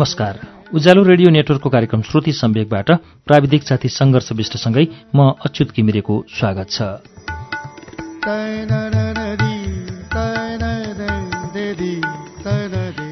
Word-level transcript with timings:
नमस्कार। 0.00 0.38
उज्यालो 0.74 1.02
रेडियो 1.04 1.30
नेटवर्कको 1.30 1.70
कार्यक्रम 1.70 2.02
श्रुति 2.02 2.32
सम्वेकबाट 2.32 2.90
प्राविधिक 3.28 3.62
साथी 3.62 3.88
सङ्घर्ष 3.90 4.30
विष्टसँगै 4.32 4.84
म 5.16 5.26
अच्युत 5.44 5.70
किमिरेको 5.70 6.14
स्वागत 6.30 6.70
छ। 6.70 6.78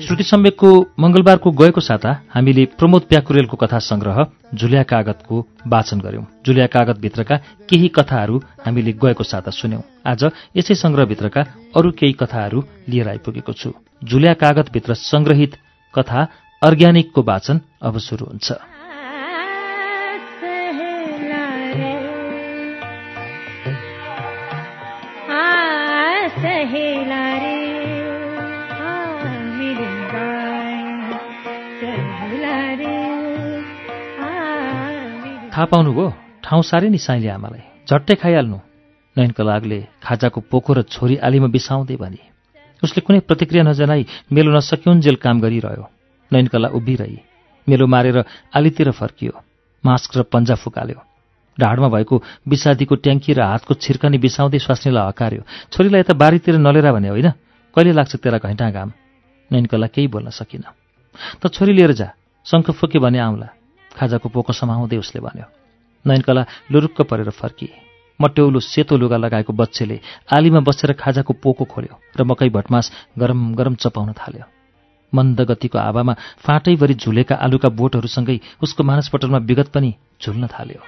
श्रुति 0.07 0.25
सम्वेकको 0.25 0.71
मंगलबारको 0.99 1.51
गएको 1.61 1.81
साता 1.81 2.15
हामीले 2.35 2.65
प्रमोद 2.79 3.03
प्याकुरेलको 3.03 3.57
कथा 3.59 3.79
संग्रह 3.91 4.25
झुलिया 4.55 4.83
कागतको 4.89 5.45
वाचन 5.69 6.01
गर्यौं 6.01 6.25
झुलिया 6.47 6.67
कागतभित्रका 6.69 7.37
केही 7.69 7.89
कथाहरू 7.93 8.41
हामीले 8.67 8.93
गएको 9.05 9.25
साता 9.27 9.51
सुन्यौं। 9.51 9.85
आज 10.07 10.25
यसै 10.57 10.81
संग्रहभित्रका 10.87 11.47
अरू 11.77 11.93
केही 11.93 12.13
कथाहरू 12.17 12.65
लिएर 12.89 13.09
आइपुगेको 13.09 13.53
छु। 13.53 13.77
झुलिया 14.03 14.35
कागतभित्र 14.41 14.95
संग्रहित 15.05 15.53
कथा 15.95 16.29
अर्ग्यानिकको 16.63 17.23
वाचन 17.23 17.61
अब 17.83 17.99
सुरु 17.99 18.25
हुन्छ। 18.27 18.49
थाहा 35.53 35.67
पाउनुभयो 35.67 36.07
ठाउँ 36.45 36.63
साह्रै 36.63 36.89
नि 36.89 36.99
साइले 36.99 37.29
आमालाई। 37.29 37.63
झट्टै 37.87 38.15
खाइहाल्नु। 38.15 38.59
नयनको 39.17 39.43
लागले 39.43 39.79
खाजाको 40.03 40.41
पोको 40.51 40.73
र 40.75 40.83
छोरी 40.87 41.17
आलीमा 41.19 41.49
बिसाउँदै 41.55 41.97
भने 41.99 42.23
उसले 42.83 43.01
कुनै 43.07 43.21
प्रतिक्रिया 43.27 43.63
नजनाई 43.67 44.03
मेलो 44.31 44.51
नसक्युन्जेल 44.55 45.17
काम 45.23 45.39
गरिरह्यो। 45.39 45.98
नयनकला 46.33 46.69
उभिरही। 46.69 47.19
मेलो 47.69 47.87
मारेर 47.87 48.25
आलीतिर 48.55 48.91
फर्कियो। 48.91 49.33
मास्क 49.85 50.17
र 50.17 50.23
पन्जा 50.23 50.55
फुकाल्यो। 50.55 51.01
ढाडमा 51.61 51.89
भएको 51.89 52.23
विषादीको 52.49 52.95
ट्याङ्की 52.95 53.33
र 53.33 53.41
हातको 53.43 53.75
छिर्कनी 53.75 54.19
बिसाउँदै 54.19 54.59
स्वास्नीलाई 54.59 55.09
हकार्यो। 55.09 55.43
छोरीलाई 55.73 56.01
यता 56.01 56.15
बारीतिर 56.15 56.57
नलेर 56.59 56.93
भने 56.93 57.09
होइन? 57.09 57.29
कहिले 57.75 57.93
लाग्छ 57.93 58.17
तेरा 58.17 58.39
घैँटा 58.39 58.71
घाम? 58.71 58.93
नयनकला 59.53 59.87
केही 59.87 60.07
बोल्न 60.07 60.31
सकिन। 60.31 60.65
त 61.43 61.49
छोरी 61.51 61.73
लिएर 61.73 61.93
जा। 61.93 62.09
शङ्ख 62.47 62.71
फुके 62.71 62.99
भने 62.99 63.19
आउँला। 63.19 63.49
खाजाको 63.97 64.29
पोको 64.29 64.53
समाउँदै 64.53 64.97
उसले 64.97 65.21
भन्यो। 65.21 65.47
नयनकला 66.07 66.43
लुरुक्क 66.73 67.03
परेर 67.03 67.31
फर्किए 67.31 67.75
मट्यौलो 68.21 68.61
सेतो 68.61 68.97
लुगा 68.97 69.17
लगाएको 69.17 69.53
बच्चेले 69.53 70.01
आलीमा 70.31 70.61
बसेर 70.61 70.93
खाजाको 70.93 71.33
पोको 71.43 71.65
खोल्यो 71.65 71.95
र 72.19 72.25
मकै 72.25 72.49
भटमास 72.49 72.93
गरम 73.19 73.55
गरम 73.55 73.75
चपाउन 73.75 74.13
थाल्यो। 74.13 74.58
मन्द 75.15 75.41
गतिको 75.41 75.79
हावामा 75.79 76.15
फाँटैभरि 76.39 76.95
झुलेका 76.95 77.35
आलुका 77.35 77.69
बोटहरूसँगै 77.69 78.41
उसको 78.63 78.85
मानसपटलमा 78.85 79.39
विगत 79.39 79.69
पनि 79.69 79.95
झुल्न 80.23 80.47
थाल्यो। 80.47 80.83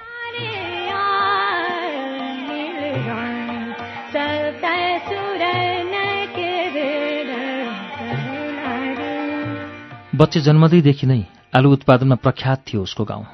बच्चे 10.15 10.39
जन्मदैदेखि 10.39 11.07
नै 11.07 11.23
आलु 11.55 11.71
उत्पादनमा 11.71 12.15
प्रख्यात 12.15 12.63
थियो 12.67 12.81
उसको 12.83 13.03
गाउँ। 13.03 13.25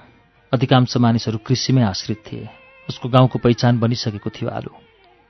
अधिकांश 0.54 0.98
मानिसहरू 0.98 1.38
कृषिमै 1.38 1.84
आश्रित 1.84 2.18
थिए। 2.18 2.50
उसको 2.90 3.10
गाउँको 3.10 3.40
पहिचान 3.40 3.80
बनिसकेको 3.80 4.30
थियो 4.30 4.50
आलु। 4.50 4.72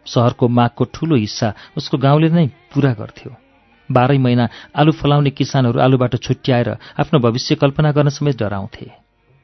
सहरको 0.06 0.48
मागको 0.48 0.84
ठूलो 0.94 1.16
हिस्सा 1.16 1.54
उसको 1.78 1.98
गाउँले 1.98 2.30
नै 2.30 2.48
पूरा 2.48 2.94
गर्थ्यो। 2.94 3.47
बाह्रै 3.92 4.18
महिना 4.18 4.50
आलु 4.76 4.92
फलाउने 4.92 5.30
किसानहरू 5.30 5.80
आलुबाट 5.80 6.16
छुट्याएर 6.16 6.70
आफ्नो 7.00 7.20
भविष्य 7.20 7.56
कल्पना 7.56 7.92
गर्न 7.92 8.10
समेत 8.10 8.38
डराउँथे। 8.38 8.92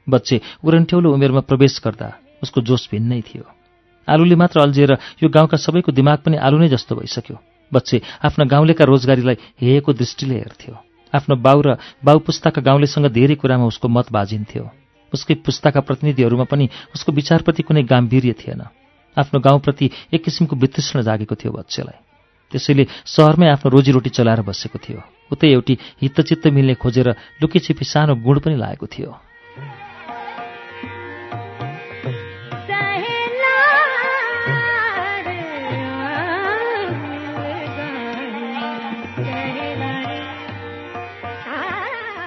बच्चे 0.08 0.42
उरन्ठ्यौलो 0.64 1.14
उमेरमा 1.14 1.40
प्रवेश 1.40 1.80
गर्दा 1.86 2.12
उसको 2.44 2.62
जोस 2.62 2.90
भिन्नै 2.92 3.22
थियो। 3.22 3.44
आलुले 4.08 4.36
मात्र 4.36 4.60
अल्झिएर 4.60 4.92
यो 5.24 5.30
गाउँका 5.30 5.58
सबैको 5.58 5.92
दिमाग 5.92 6.18
पनि 6.20 6.38
आलु 6.38 6.58
नै 6.60 6.68
जस्तो 6.68 6.96
भइसक्यो। 6.96 7.38
बच्चे 7.72 8.02
आफ्ना 8.24 8.46
गाउँलेका 8.46 8.84
रोजगारीलाई 8.84 9.38
हेएको 9.62 9.94
दृष्टिले 9.94 10.36
हेर्थ्यो। 10.36 10.76
आफ्नो 11.14 11.36
बाउ 11.36 11.62
र 11.62 11.78
बाउ 12.04 12.20
पुस्ताका 12.20 12.62
गाउँलेसँग 12.62 13.08
धेरै 13.08 13.36
कुरामा 13.36 13.66
उसको 13.66 13.88
मत 13.88 14.12
बाजिन्थ्यो। 14.12 14.70
उसकै 15.14 15.34
पुस्ताका 15.46 15.80
प्रतिनिधिहरूमा 15.80 16.44
पनि 16.44 16.70
उसको 16.96 17.12
विचारप्रति 17.12 17.64
कुनै 17.64 17.84
गाम्भीर्य 17.84 18.34
थिएन। 18.34 18.62
आफ्नो 19.18 19.40
गाउँप्रति 19.40 19.90
एक 20.14 20.24
किसिमको 20.24 20.56
वितृष्ण 20.56 21.02
जागेको 21.02 21.36
थियो 21.36 21.52
बच्चेलाई। 21.54 22.13
त्यसैले 22.54 22.84
सहरमै 23.06 23.48
आफ्नो 23.50 23.68
रोजीरोटी 23.74 24.10
चलाएर 24.14 24.42
बसेको 24.46 24.78
थियो। 24.78 25.02
उतै 25.34 25.48
एउटी 25.50 25.74
हितचित्त 26.02 26.48
मिल्ने 26.54 26.74
खोजेर 26.78 27.08
लुकीछिपी 27.42 27.86
सानो 27.86 28.16
गुण 28.22 28.40
पनि 28.40 28.56
लागेको 28.56 28.88
थियो। 28.88 29.12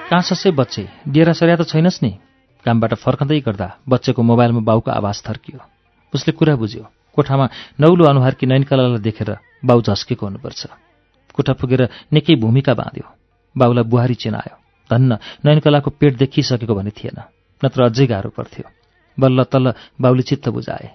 कहाँ 0.07 0.21
ससे 0.23 0.51
बच्चे 0.51 0.83
डेरा 1.07 1.33
सर्या 1.33 1.55
त 1.55 1.67
छैनस् 1.67 2.03
नि। 2.03 2.11
कामबाट 2.65 2.93
फर्कँदै 3.03 3.39
गर्दा 3.43 3.67
बच्चेको 3.89 4.21
मोबाइलमा 4.23 4.63
बाउको 4.63 4.91
आवाज 4.91 5.17
थर्कियो। 5.23 5.59
उसले 6.13 6.31
कुरा 6.31 6.55
बुझ्यो। 6.55 6.96
कोठामा 7.17 7.45
नौलो 7.81 8.03
अनुहारकी 8.05 8.45
नैनकलालाई 8.45 9.01
देखेर 9.01 9.29
बाउ 9.65 9.81
झस्केको 9.81 10.25
हुनुपर्छ। 10.25 10.61
कोठा 11.35 11.53
पुगेर 11.57 11.81
निकै 12.13 12.35
भूमिका 12.37 12.73
बाँध्यो। 12.77 13.05
बाउलाई 13.55 13.83
बुहारी 13.89 14.15
चिनायो। 14.21 14.55
धन्न 14.89 15.17
नयनकलाको 15.45 15.89
पेट 15.97 16.13
देखिसकेको 16.17 16.73
भने 16.77 16.91
थिएन 16.93 17.17
नत्र 17.61 17.89
अझै 17.89 18.05
गाह्रो 18.05 18.29
पर्थ्यो। 18.37 18.65
बल्ल 19.17 19.43
तल्ल 19.49 19.73
बाउले 20.01 20.23
चित्त 20.29 20.49
बुझाए। 20.49 20.89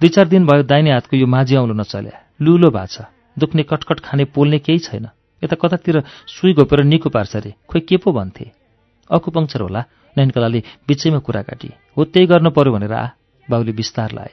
दुई 0.00 0.08
चार 0.08 0.26
दिन 0.30 0.46
भयो 0.46 0.62
दाहिने 0.62 0.90
हातको 0.92 1.16
यो 1.16 1.26
माझी 1.26 1.56
औँलो 1.56 1.74
नचल्या। 1.74 2.14
लुलो 2.42 2.70
भाछ। 2.70 2.94
दुख्ने 3.38 3.62
कटकट 3.62 4.00
खाने 4.06 4.24
पोल्ने 4.24 4.58
केही 4.58 4.78
छैन। 4.78 5.08
यता 5.42 5.56
कतातिर 5.58 6.02
सुई 6.30 6.54
घोपेर 6.54 6.82
निको 6.84 7.10
पार्छ 7.10 7.36
अरे। 7.36 7.54
खोइ 7.68 7.80
के 7.80 7.96
पो 7.96 8.12
भन्थे? 8.12 8.50
अकुपङ्चर 9.10 9.60
होला। 9.60 9.84
नयनकलाले 10.16 10.62
बिचैमा 10.88 11.18
कुरा 11.18 11.42
काटी। 11.42 11.70
हो 11.96 12.04
त्यही 12.04 12.26
गर्नु 12.26 12.50
पर्यो 12.50 12.72
भनेर 12.72 12.92
आ। 12.92 13.08
बाउले 13.50 13.72
बिस्तार 13.72 14.12
लाए। 14.12 14.30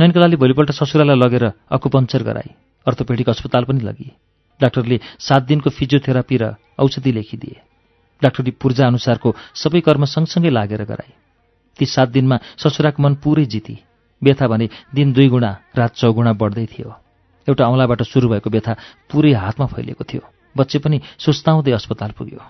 नयनकलाले 0.00 0.36
भोलिपल्ट 0.36 0.70
ससुरालाई 0.70 1.16
लगेर 1.16 1.44
अकुपङ्चर 1.70 2.22
गराई 2.22 2.50
अर्थोपेडिक 2.86 3.28
अस्पताल 3.28 3.64
पनि 3.64 3.80
लगी 3.80 4.08
डाक्टरले 4.60 5.00
सात 5.18 5.42
दिनको 5.42 5.70
फिजियोथेरापी 5.70 6.36
र 6.36 6.54
औषधि 6.78 7.12
लेखिदिए। 7.12 7.56
डाक्टरी 8.22 8.50
पूर्जा 8.62 8.86
अनुसारको 8.86 9.34
सबै 9.54 9.80
कर्म 9.80 10.04
सँगसँगै 10.04 10.50
लागेर 10.50 10.82
गराए। 10.84 11.12
ती 11.78 11.86
सात 11.86 12.08
दिनमा 12.08 12.36
ससुराको 12.58 13.02
मन 13.02 13.14
पुरै 13.14 13.44
जिती। 13.44 13.76
व्यथा 14.22 14.46
भने 14.46 14.68
दिन 14.94 15.12
दुई 15.12 15.28
गुणा 15.28 15.50
रात 15.76 15.92
चौगुणा 15.98 16.32
बढ्दै 16.32 16.66
थियो। 16.66 16.90
एउटा 17.48 17.64
औँलाबाट 17.66 18.02
सुरु 18.02 18.28
भएको 18.28 18.50
व्यथा 18.50 18.72
पुरै 19.10 19.32
हातमा 19.34 19.66
फैलिएको 19.66 20.04
थियो। 20.04 20.22
बच्चे 20.56 20.78
पनि 20.78 21.00
सुस्ताउँदै 21.18 21.72
अस्पताल 21.72 22.10
पुग्यो। 22.14 22.40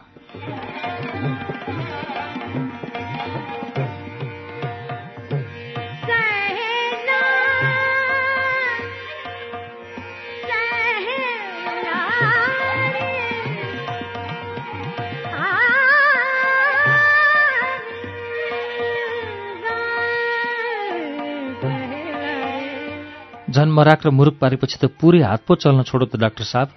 झन 23.53 23.69
मराक 23.69 24.07
र 24.07 24.11
मुरुक 24.11 24.37
पारेपछि 24.39 24.77
त 24.81 24.89
पुरै 24.97 25.21
हात 25.23 25.45
पो 25.45 25.55
चल्न 25.55 25.83
छोडो 25.85 26.07
त 26.07 26.17
डाक्टर 26.17 26.45
साहब। 26.45 26.69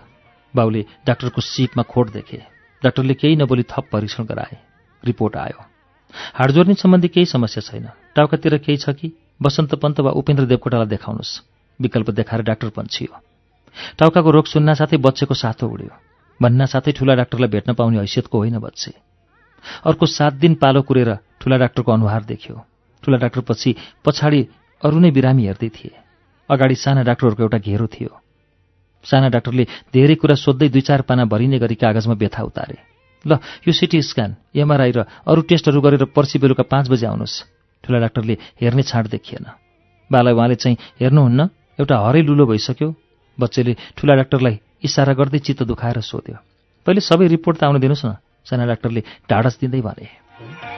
बाउले 0.54 0.82
डाक्टरको 1.08 1.42
सिटमा 1.42 1.84
खोट 1.84 2.12
देखे। 2.12 2.40
डाक्टरले 2.84 3.14
केही 3.16 3.36
नबोली 3.36 3.64
थप 3.64 3.86
परीक्षण 3.92 4.24
गराए। 4.26 4.58
रिपोर्ट 5.04 5.36
आयो। 5.38 5.60
हाडजोर्नी 6.36 6.74
सम्बन्धी 6.76 7.08
केही 7.08 7.26
समस्या 7.26 7.62
छैन। 7.62 7.88
टाउकातिर 8.16 8.58
केही 8.60 8.78
छ 8.78 8.90
कि? 8.92 9.12
बसन्त 9.40 9.76
पन्त 9.76 10.00
वा 10.00 10.12
उपेन्द्र 10.12 10.46
देवकोटालाई 10.46 10.88
देखाउनुहोस्। 10.88 11.34
विकल्प 11.80 12.10
देखाएर 12.12 12.42
डाक्टर 12.44 12.70
पन्छियो 12.70 13.12
टाउकाको 14.00 14.32
रोग 14.32 14.46
सुन्न 14.48 14.74
साथै 14.74 14.98
बच्चेको 14.98 15.34
साथो 15.36 15.68
उड्यो। 15.68 15.92
भन्ना 16.40 16.66
साथै 16.66 16.92
ठुला 16.92 17.16
डाक्टरलाई 17.16 17.50
भेट्न 17.50 17.74
पाउने 17.74 18.00
हैसियतको 18.00 18.38
होइन 18.38 18.60
बच्चे। 18.60 18.92
अर्को 19.84 20.06
सात 20.08 20.34
दिन 20.40 20.56
पालो 20.56 20.82
कुरेर 20.82 21.12
ठुला 21.40 21.58
डाक्टरको 21.58 21.92
अनुहार 21.92 22.24
देख्यो। 22.24 22.56
ठुला 23.04 23.18
डाक्टर 23.18 23.42
पछि 23.44 23.76
पछाडि 24.06 24.42
अरू 24.84 25.00
नै 25.00 25.12
बिरामी 25.12 25.44
हेर्दै 25.46 25.70
थिए। 25.70 26.05
अगाडि 26.50 26.76
साना 26.76 27.02
डाक्टरहरूको 27.04 27.44
एउटा 27.44 27.58
घेरो 27.58 27.88
थियो। 27.88 28.12
साना 29.06 29.30
डाक्टरले 29.30 29.64
धेरै 29.94 30.16
कुरा 30.16 30.36
सोध्दै 30.36 30.70
दुई 30.70 30.82
चार 30.82 31.02
पाना 31.02 31.26
भरिने 31.26 31.58
गरी 31.60 31.76
कागजमा 31.76 32.14
व्यथा 32.14 32.42
उतारे। 32.44 32.78
ल 33.26 33.38
यो 33.66 33.72
सिटी 33.74 34.02
स्क्यान 34.02 34.36
एमआरआई 34.54 34.92
र 34.92 35.00
अरू 35.26 35.42
टेस्टहरू 35.50 35.82
गरेर 35.82 36.04
पर्सि 36.14 36.38
बेलुका 36.40 36.64
पाँच 36.70 36.86
बजे 36.90 37.06
आउनुहोस्। 37.06 37.36
ठुला 37.84 38.00
डाक्टरले 38.02 38.36
हेर्ने 38.62 38.84
छाँड 38.84 39.06
देखिएन। 39.10 39.46
बालाई 40.10 40.34
उहाँले 40.34 40.56
चाहिँ 40.56 40.78
हेर्नुहुन्न 41.02 41.42
एउटा 41.82 41.96
हरै 41.98 42.22
लुलो 42.22 42.46
भइसक्यो। 42.46 42.90
बच्चेले 43.38 43.74
ठुला 43.98 44.14
डाक्टरलाई 44.16 44.56
इसारा 44.86 45.14
गर्दै 45.14 45.40
चित्त 45.42 45.64
दुखाएर 45.66 46.02
सोध्यो। 46.02 46.38
पहिले 46.86 47.02
सबै 47.02 47.26
रिपोर्ट 47.28 47.58
त 47.58 47.64
आउन 47.66 47.82
दिनुहोस् 47.82 48.06
न 48.06 48.22
साना 48.46 48.66
डाक्टरले 48.66 49.02
ढाडस 49.26 49.58
दिँदै 49.62 49.82
भने। 49.82 50.75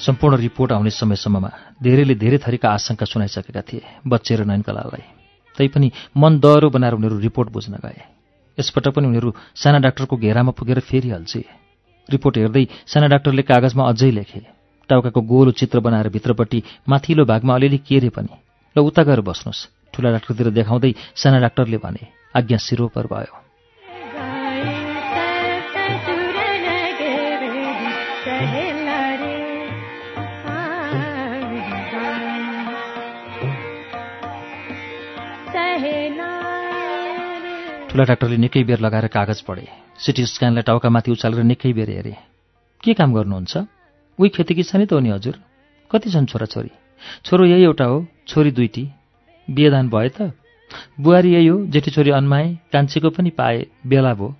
सम्पूर्ण 0.00 0.36
रिपोर्ट 0.36 0.72
आउने 0.72 0.90
समयसम्ममा 0.90 1.50
धेरैले 1.82 2.14
धेरै 2.14 2.38
थरीका 2.38 2.68
आशंका 2.70 3.06
सुनाइसकेका 3.06 3.60
थिए 3.60 3.82
बच्चे 4.06 4.36
र 4.36 4.44
नयनकलालाई। 4.44 5.02
तैपनि 5.58 5.92
मन 6.16 6.40
दह्रो 6.40 6.70
बनाएर 6.70 6.94
उनीहरू 6.94 7.18
रिपोर्ट 7.18 7.48
बुझ्न 7.50 7.72
गए। 7.72 8.19
यसपटक 8.58 8.92
पनि 8.94 9.06
उनीहरू 9.06 9.30
साना 9.54 9.78
डाक्टरको 9.78 10.16
घेरामा 10.16 10.52
पुगेर 10.58 10.80
फेरि 10.80 11.10
हल्छे। 11.10 11.44
रिपोर्ट 12.08 12.36
हेर्दै 12.36 12.64
साना 12.86 13.06
डाक्टरले 13.06 13.42
कागजमा 13.42 13.88
अझै 13.88 14.10
लेखे 14.10 14.40
टाउकाको 14.90 15.20
गोलो 15.22 15.50
चित्र 15.60 15.80
बनाएर 15.80 16.08
भित्रपट्टि 16.08 16.62
माथिल्लो 16.88 17.24
भागमा 17.24 17.54
अलिअलि 17.54 17.78
केरे 17.88 18.08
पनि। 18.10 18.34
र 18.76 18.78
उता 18.80 19.02
गएर 19.02 19.20
बस्नुहोस् 19.20 19.66
ठुला 19.94 20.10
डाक्टरतिर 20.10 20.50
देखाउँदै 20.50 20.92
साना 21.14 21.38
डाक्टरले 21.40 21.78
भने 21.84 22.02
आज्ञा 22.36 22.58
सिरोपर 22.58 23.06
भयो। 23.06 23.49
ठुला 38.00 38.16
डाक्टरले 38.16 38.36
निकै 38.40 38.64
बेर 38.64 38.80
लगाएर 38.80 39.06
कागज 39.12 39.40
पढे। 39.44 39.68
सिटी 40.00 40.24
स्क्यानलाई 40.24 40.64
टाउकामाथि 40.64 41.10
उचालेर 41.12 41.44
निकै 41.44 41.72
बेर 41.76 41.90
हेरे। 41.90 42.16
के 42.80 42.92
काम 42.96 43.12
गर्नुहुन्छ? 43.12 43.52
उही 44.18 44.28
खेती 44.32 44.54
किसानी 44.56 44.88
त 44.88 44.96
हो 44.96 45.00
नि 45.04 45.10
हजुर। 45.12 45.36
कति 45.90 46.08
छन् 46.08 46.24
छोराछोरी? 46.24 46.72
छोरो 47.28 47.44
यही 47.44 47.62
एउटा 47.62 47.84
हो 47.84 47.98
छोरी 48.24 48.50
दुईटी। 48.56 48.84
बिहेदान 49.48 49.88
भए 49.92 50.08
त। 50.16 50.32
बुहारी 50.96 51.34
यही 51.36 51.46
हो 51.46 51.56
जेठी 51.68 51.90
छोरी 51.92 52.10
अन्माए 52.16 52.48
कान्छीको 52.72 53.10
पनि 53.12 53.30
पाए 53.36 53.68
बेला 53.84 54.14
भयो। 54.16 54.32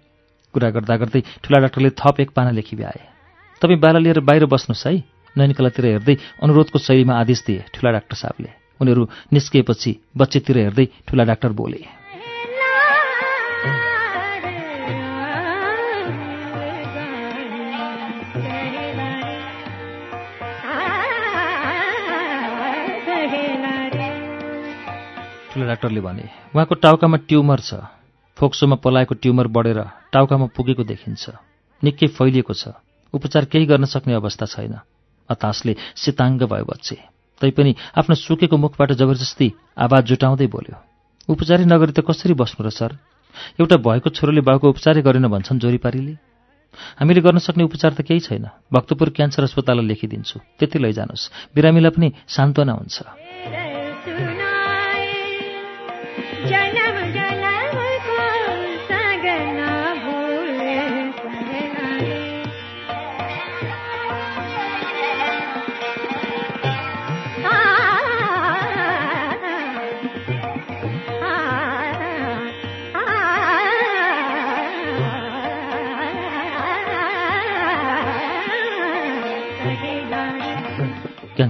कुरा 0.57 0.71
गर्दा 0.73 0.97
गर्दै 0.97 1.21
ठुला 1.45 1.61
डाक्टरले 1.61 1.91
थप 2.01 2.21
एक 2.21 2.31
पाना 2.33 2.57
लेखी 2.57 2.81
भ्याए। 2.81 3.05
तपाईँ 3.61 3.77
बाला 3.77 3.99
लिएर 4.01 4.25
बाहिर 4.25 4.49
बस्नुहोस् 4.49 4.87
है। 4.89 4.97
नैनिकलातिर 5.37 5.85
हेर्दै 5.85 6.17
अनुरोधको 6.41 6.79
शैलीमा 6.81 7.15
आदेश 7.21 7.45
दिए 7.45 7.69
ठुला 7.77 7.91
डाक्टर 7.93 8.17
साहबले। 8.17 8.51
उनीहरू 8.81 9.09
निस्किएपछि 9.37 9.91
बच्चेतिर 10.17 10.59
हेर्दै 10.59 10.87
ठुला 11.05 11.25
डाक्टर 11.29 11.53
बोले। 11.53 12.00
डाक्टरले 25.67 26.01
भने 26.01 26.25
उहाँको 26.55 26.75
टाउकामा 26.75 27.17
ट्युमर 27.29 27.61
छ। 27.61 27.75
फोक्सोमा 28.39 28.77
पलाएको 28.77 29.15
ट्युमर 29.15 29.47
बढेर 29.47 29.81
टाउकामा 30.13 30.47
पुगेको 30.57 30.85
देखिन्छ। 30.85 31.25
निकै 31.83 32.07
फैलिएको 32.17 32.55
छ। 32.55 32.77
उपचार 33.15 33.45
केही 33.45 33.67
गर्न 33.67 33.85
सक्ने 33.85 34.15
अवस्था 34.15 34.47
छैन। 34.47 34.75
हतासले 35.31 35.77
सिताङ्ग 35.97 36.43
भयो 36.43 36.65
बच्चे। 36.65 36.97
तैपनि 37.41 37.75
आफ्नो 37.97 38.15
सुकेको 38.15 38.57
मुखबाट 38.57 38.93
जबरजस्ती 38.93 39.49
आवाज 39.79 40.03
जुटाउँदै 40.05 40.47
बोल्यो 40.47 40.77
उपचारै 41.29 41.65
नगरी 41.65 41.93
त 41.93 42.01
कसरी 42.01 42.35
बस्नु 42.35 42.67
र 42.67 42.71
सर? 42.71 42.91
एउटा 43.61 43.77
भएको 43.77 44.11
छोरोले 44.11 44.41
बाउको 44.41 44.67
उपचारै 44.69 45.03
गरेन 45.03 45.27
भन्छन् 45.29 45.63
जोरीपारीले। 45.63 46.15
हामीले 46.99 47.21
गर्न 47.21 47.39
सक्ने 47.39 47.65
उपचार 47.65 47.93
त 47.95 48.03
केही 48.03 48.21
छैन। 48.21 48.51
भक्तपुर 48.73 49.09
क्यान्सर 49.11 49.43
अस्पताललाई 49.43 49.87
लेखिदिन्छु। 49.87 50.37
त्यति 50.59 50.79
लैजानुहोस्। 50.79 51.55
बिरामीलाई 51.55 51.91
पनि 51.91 52.09
सान्त्वना 52.29 52.73
हुन्छ। 52.73 53.70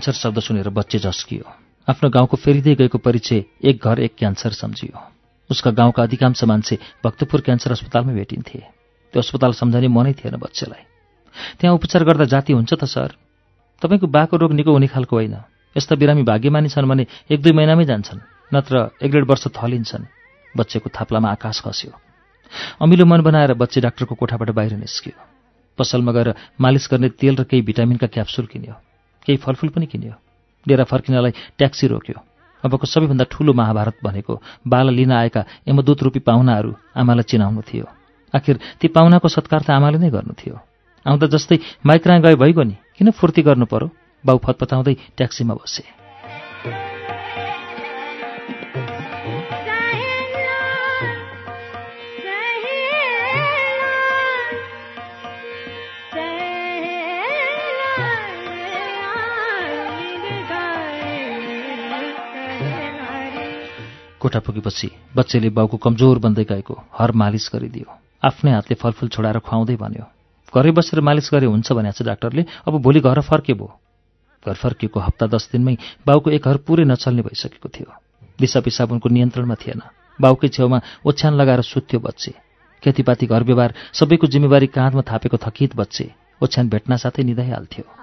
क्यान्सर 0.01 0.17
शब्द 0.17 0.41
सुनेर 0.41 0.69
बच्चे 0.73 0.99
झस्कियो। 0.99 1.45
आफ्नो 1.89 2.09
गाउँको 2.09 2.37
फेरिँदै 2.41 2.75
गएको 2.75 2.99
परिचय 2.99 3.45
एक 3.61 3.85
घर 3.85 4.01
एक 4.01 4.17
क्यान्सर 4.17 4.53
सम्झियो। 4.57 4.97
उसका 5.51 5.71
गाउँका 5.71 6.03
अधिकांश 6.03 6.45
मान्छे 6.45 6.79
भक्तपुर 7.05 7.41
क्यान्सर 7.41 7.73
अस्पतालमै 7.73 8.15
भेटिन्थे। 8.17 8.61
त्यो 9.13 9.21
अस्पताल 9.21 9.53
सम्झने 9.53 9.89
मनै 9.93 10.13
थिएन 10.17 10.41
बच्चेलाई। 10.41 10.83
त्यहाँ 11.61 11.75
उपचार 11.77 12.05
गर्दा 12.05 12.25
जाति 12.25 12.53
हुन्छ 12.53 12.73
त 12.73 12.85
सर? 12.89 13.13
तपाईँको 13.83 14.07
बाको 14.09 14.37
रोग 14.41 14.53
निको 14.57 14.73
हुने 14.73 14.89
खालको 14.89 15.17
होइन। 15.17 15.37
यस्ता 15.77 15.95
बिरामी 16.01 16.25
भाग्यमानी 16.25 16.69
छन् 16.73 16.89
भने 16.89 17.05
एक 17.29 17.43
दुई 17.45 17.53
महिनामै 17.53 17.85
जान्छन् 17.85 18.25
नत्र 18.57 18.97
एक 19.05 19.11
डेढ 19.13 19.25
वर्ष 19.29 19.53
थलिन्छन्। 19.53 20.09
बच्चेको 20.57 20.89
थाप्लामा 20.97 21.29
आकाश 21.29 21.61
खस्यो। 21.61 21.93
अमिलो 22.81 23.05
मन 23.05 23.21
बनाएर 23.21 23.53
बच्चे 23.53 23.85
डाक्टरको 23.85 24.15
कोठाबाट 24.17 24.51
बाहिर 24.57 24.81
निस्कियो। 24.81 25.17
पसलमा 25.77 26.13
गएर 26.13 26.29
मालिस 26.57 26.89
गर्ने 26.89 27.09
तेल 27.21 27.37
र 27.37 27.45
केही 27.45 27.63
भिटामिनका 27.69 28.07
क्याप्सुल 28.09 28.49
किन्यो। 28.49 28.81
केही 29.31 29.39
फलफुल 29.39 29.71
पनि 29.71 29.87
किन्यो। 29.87 30.13
डेरा 30.67 30.85
फर्किनलाई 30.85 31.31
ट्याक्सी 31.59 31.87
रोक्यो। 31.87 32.19
अबको 32.65 32.87
सबैभन्दा 32.87 33.25
ठूलो 33.31 33.53
महाभारत 33.55 33.97
भनेको 34.03 34.43
बाल 34.67 34.91
लिन 34.91 35.13
आएका 35.13 35.45
यमदूत 35.69 36.03
रूपी 36.03 36.21
पाहुनाहरू 36.27 36.75
आमालाई 36.99 37.23
चिनाउनु 37.23 37.63
थियो। 37.63 37.87
आखिर 38.35 38.59
ती 38.81 38.89
पाहुनाको 38.91 39.29
सत्कार 39.31 39.63
त 39.63 39.71
आमाले 39.71 39.99
नै 40.03 40.11
गर्नु 40.11 40.35
थियो। 40.35 40.59
आउँदा 41.07 41.27
जस्तै 41.31 41.59
माइक्रा 41.87 42.19
गए 42.19 42.35
भइगयो 42.35 42.63
नि 42.67 42.77
किन 42.99 43.11
फुर्ती 43.15 43.43
गर्नु 43.47 43.71
पर्यो? 43.71 43.89
बाउ 44.27 44.37
फतपताउँदै 44.39 44.95
ट्याक्सीमा 45.17 45.55
बसे। 45.55 46.90
कोठा 64.21 64.41
पुगेपछि 64.47 64.89
बच्चेले 65.17 65.51
बाउको 65.57 65.77
कमजोर 65.85 66.19
बन्दै 66.25 66.45
गएको 66.45 66.75
हर 66.99 67.11
मालिस 67.21 67.51
गरिदियो। 67.53 67.89
आफ्नै 68.21 68.53
हातले 68.53 68.75
फलफुल 68.77 69.09
छोडाएर 69.09 69.39
खुवाउँदै 69.41 69.77
भन्यो 69.83 70.05
घरै 70.53 70.73
बसेर 70.77 71.01
मालिस 71.01 71.31
गरे 71.33 71.47
हुन्छ 71.47 71.73
भनेको 71.73 71.97
छ 71.97 72.07
डाक्टरले 72.07 72.43
अब 72.69 72.75
भोलि 72.85 73.01
घर 73.01 73.21
फर्के 73.23 73.55
भयो 73.55 73.69
घर 74.45 74.57
फर्किएको 74.57 75.01
हप्ता 75.01 75.27
दस 75.27 75.49
दिनमै 75.53 75.77
बाउको 76.07 76.31
एक 76.31 76.45
घर 76.45 76.57
पुरै 76.67 76.85
नचल्ने 76.85 77.23
भइसकेको 77.23 77.69
थियो। 77.69 77.89
दिशा 78.41 78.61
पिसाब 78.61 78.93
उनको 78.93 79.09
नियन्त्रणमा 79.09 79.55
थिएन। 79.55 79.81
बाउकै 80.19 80.49
छेउमा 80.49 80.79
ओछ्यान 81.05 81.33
लगाएर 81.37 81.61
सुत्थ्यो 81.63 82.01
बच्चे। 82.01 82.33
खेतीपाती 82.83 83.27
घर 83.27 83.43
व्यवहार 83.45 83.75
सबैको 83.93 84.27
जिम्मेवारी 84.27 84.67
काँधमा 84.73 85.03
थापेको 85.05 85.37
थकित 85.37 85.77
बच्चे 85.77 86.07
ओछ्यान 86.41 86.69
भेट्न 86.69 86.97
साथै 86.97 87.23
निधाइहाल्थ्यो। 87.23 88.00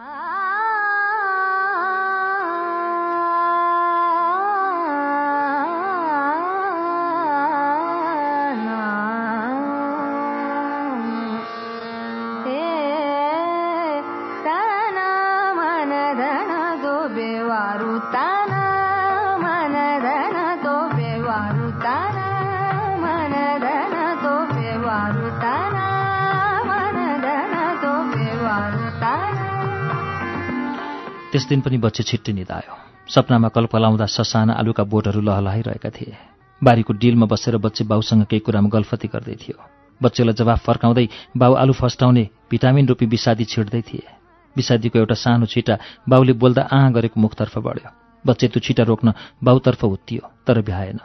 दिन 31.49 31.61
पनि 31.61 31.77
बच्चे 31.77 32.03
छिट्टी 32.03 32.33
निधायो 32.33 32.73
सपनामा 33.09 33.49
कल्पलाउँदा 33.55 34.05
ससाना 34.07 34.53
आलुका 34.53 34.83
बोटहरू 34.83 35.21
लहलहाइरहेका 35.21 35.89
थिए। 35.89 36.15
बारीको 36.61 36.93
डिलमा 36.93 37.25
बसेर 37.25 37.57
बच्चे 37.57 37.83
बाउसँग 37.83 38.25
केही 38.25 38.39
कुरामा 38.43 38.69
गल्फती 38.69 39.07
गर्दै 39.07 39.35
थियो। 39.35 39.57
बच्चेलाई 40.01 40.35
जवाफ 40.35 40.59
फर्काउँदै 40.65 41.07
बाउ 41.37 41.53
आलु 41.53 41.73
फस्टाउने 41.73 42.23
भिटामिन 42.51 42.87
रूपी 42.87 43.05
विषादी 43.05 43.45
छिड्दै 43.45 43.81
थिए। 43.81 44.07
विषादीको 44.55 44.99
एउटा 44.99 45.15
सानो 45.15 45.45
छिटा 45.45 45.75
बाउले 46.09 46.33
बोल्दा 46.33 46.63
आँ 46.67 46.91
गरेको 46.91 47.21
मुखतर्फ 47.21 47.57
बढ्यो। 47.57 47.89
बच्चे 48.25 48.47
त्यो 48.47 48.59
छिटा 48.59 48.83
रोक्न 48.83 49.13
बाउतर्फ 49.39 49.83
उत्तियो 49.85 50.23
तर 50.47 50.61
भ्याएन। 50.61 50.99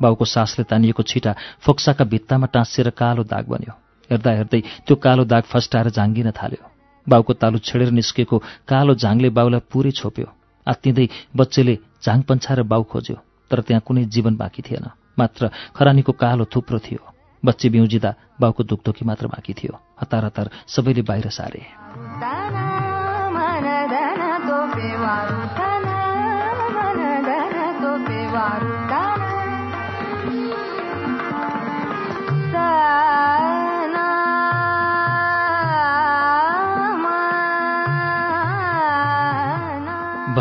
बाउको 0.00 0.24
सासले 0.24 0.64
तानिएको 0.66 1.02
छिटा 1.04 1.32
फोक्साका 1.62 2.04
भित्तामा 2.04 2.46
टाँसिएर 2.50 2.90
कालो 2.90 3.22
दाग 3.22 3.44
बन्यो। 3.46 3.72
हेर्दा 4.10 4.30
हेर्दै 4.32 4.60
त्यो 4.86 4.96
कालो 4.96 5.24
दाग 5.24 5.42
फस्टाएर 5.46 5.88
झाङ्गिन 5.90 6.30
थाल्यो। 6.34 6.73
बाउको 7.06 7.32
तालु 7.34 7.58
छेडेर 7.58 7.90
निस्केको 7.90 8.38
कालो 8.68 8.94
झाङले 8.94 9.28
बाउलाई 9.30 9.66
पुरै 9.72 9.92
छोप्यो 9.92 10.28
आत्तिँदै 10.66 11.06
बच्चेले 11.36 11.74
झाङ 12.04 12.20
पन्छाएर 12.28 12.62
बाउ 12.64 12.82
खोज्यो 12.90 13.16
तर 13.50 13.60
त्यहाँ 13.60 13.82
कुनै 13.86 14.04
जीवन 14.08 14.36
बाँकी 14.36 14.62
थिएन 14.62 14.86
मात्र 15.18 15.50
खरानीको 15.76 16.12
कालो 16.12 16.44
थुप्रो 16.46 16.78
थियो 16.78 17.02
बच्चे 17.42 17.68
बिउजिँदा 17.68 18.14
बाउको 18.40 18.62
दुखदुखी 18.64 19.04
मात्र 19.04 19.26
बाँकी 19.28 19.52
थियो 19.52 19.80
हतार 20.00 20.24
हतार 20.24 20.50
सबैले 20.66 21.02
बाहिर 21.02 21.28
सारे 21.30 21.62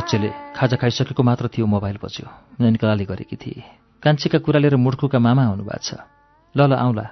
बच्चेले 0.03 0.29
खाजा 0.60 0.75
खाइसकेको 0.83 1.24
मात्र 1.24 1.48
थियो 1.48 1.63
मोबाइल 1.63 1.98
बच्यो 2.03 2.27
नैनकलाले 2.60 3.05
गरेकी 3.07 3.36
थिए। 3.39 3.63
कान्छीका 4.03 4.39
कुरा 4.43 4.60
लिएर 4.60 4.75
मुर्खुका 4.75 5.15
मामा 5.15 5.43
हुनुभएको 5.48 5.79
छ। 5.79 6.03
ल 6.55 6.60
ल 6.60 6.75
आउँला। 6.75 7.05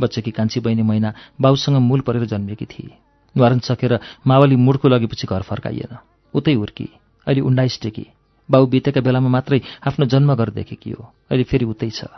बच्चेकी 0.00 0.32
कान्छी 0.32 0.64
बहिनी 0.64 0.80
महिना 0.80 1.12
बाउसँग 1.36 1.76
मूल 1.76 2.00
परेर 2.08 2.24
जन्मिएकी 2.24 2.64
थिए। 2.64 2.96
न्वारन 3.36 3.60
सकेर 3.60 4.00
मावली 4.24 4.56
मुडको 4.56 4.88
लगेपछि 4.88 5.28
घर 5.28 5.42
फर्काइएन। 5.44 5.92
उतै 6.32 6.52
हुर्की। 6.56 6.88
अहिले 7.28 7.44
उन्नाइस 7.44 7.80
टेकी। 7.84 8.06
बाउ 8.48 8.64
बितेका 8.64 9.00
बेलामा 9.04 9.28
मात्रै 9.28 9.60
आफ्नो 9.84 10.08
जन्म 10.08 10.32
घर 10.32 10.48
देखेकी 10.56 10.90
हो। 10.96 11.04
अहिले 11.28 11.44
फेरि 11.44 11.68
उतै 11.68 11.92
छ। 11.92 12.08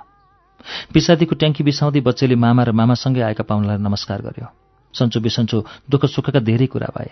पिसादीको 0.94 1.34
ट्याङ्की 1.34 1.66
बिसाउँदै 1.66 2.06
बच्चेले 2.06 2.38
मामा 2.38 2.62
र 2.62 2.70
मामासँगै 2.70 3.34
आएका 3.34 3.50
पाहुनालाई 3.50 3.82
नमस्कार 3.82 4.22
गर्यो। 4.22 4.46
सन्चो 4.94 5.18
बिसन्चो 5.26 5.58
दुःख 5.90 6.06
सुखका 6.06 6.38
धेरै 6.38 6.70
कुरा 6.70 6.94
भए। 6.94 7.10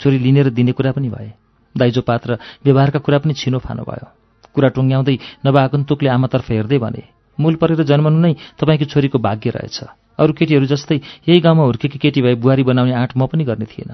छोरी 0.00 0.18
लिनेर 0.22 0.54
दिने 0.54 0.72
कुरा 0.72 0.94
पनि 0.94 1.10
भए। 1.10 1.49
दाइजो 1.74 2.02
पात्र 2.02 2.38
व्यवहारका 2.64 2.98
कुरा 2.98 3.18
पनि 3.18 3.34
छिनो 3.34 3.58
फानो 3.58 3.82
भयो। 3.82 4.06
कुरा 4.54 4.68
टुङ्ग्याउँदै 4.68 5.16
नवागन्तुकले 5.46 6.08
आमातर्फ 6.10 6.50
हेर्दै 6.50 6.78
भने 6.78 7.02
मूल 7.38 7.54
परेर 7.56 7.82
जन्मनु 7.86 8.18
नै 8.18 8.32
तपाईँको 8.58 8.86
छोरीको 8.90 9.18
भाग्य 9.18 9.50
रहेछ। 9.50 9.78
अरू 10.18 10.32
केटीहरू 10.32 10.66
जस्तै 10.66 10.96
यही 11.28 11.40
गाउँमा 11.40 11.64
हुर्केकी 11.64 11.98
केटी 11.98 12.20
भए 12.22 12.34
बुहारी 12.34 12.62
बनाउने 12.66 12.92
आँट 12.92 13.12
म 13.16 13.26
पनि 13.26 13.44
गर्ने 13.44 13.66
थिएन। 13.70 13.92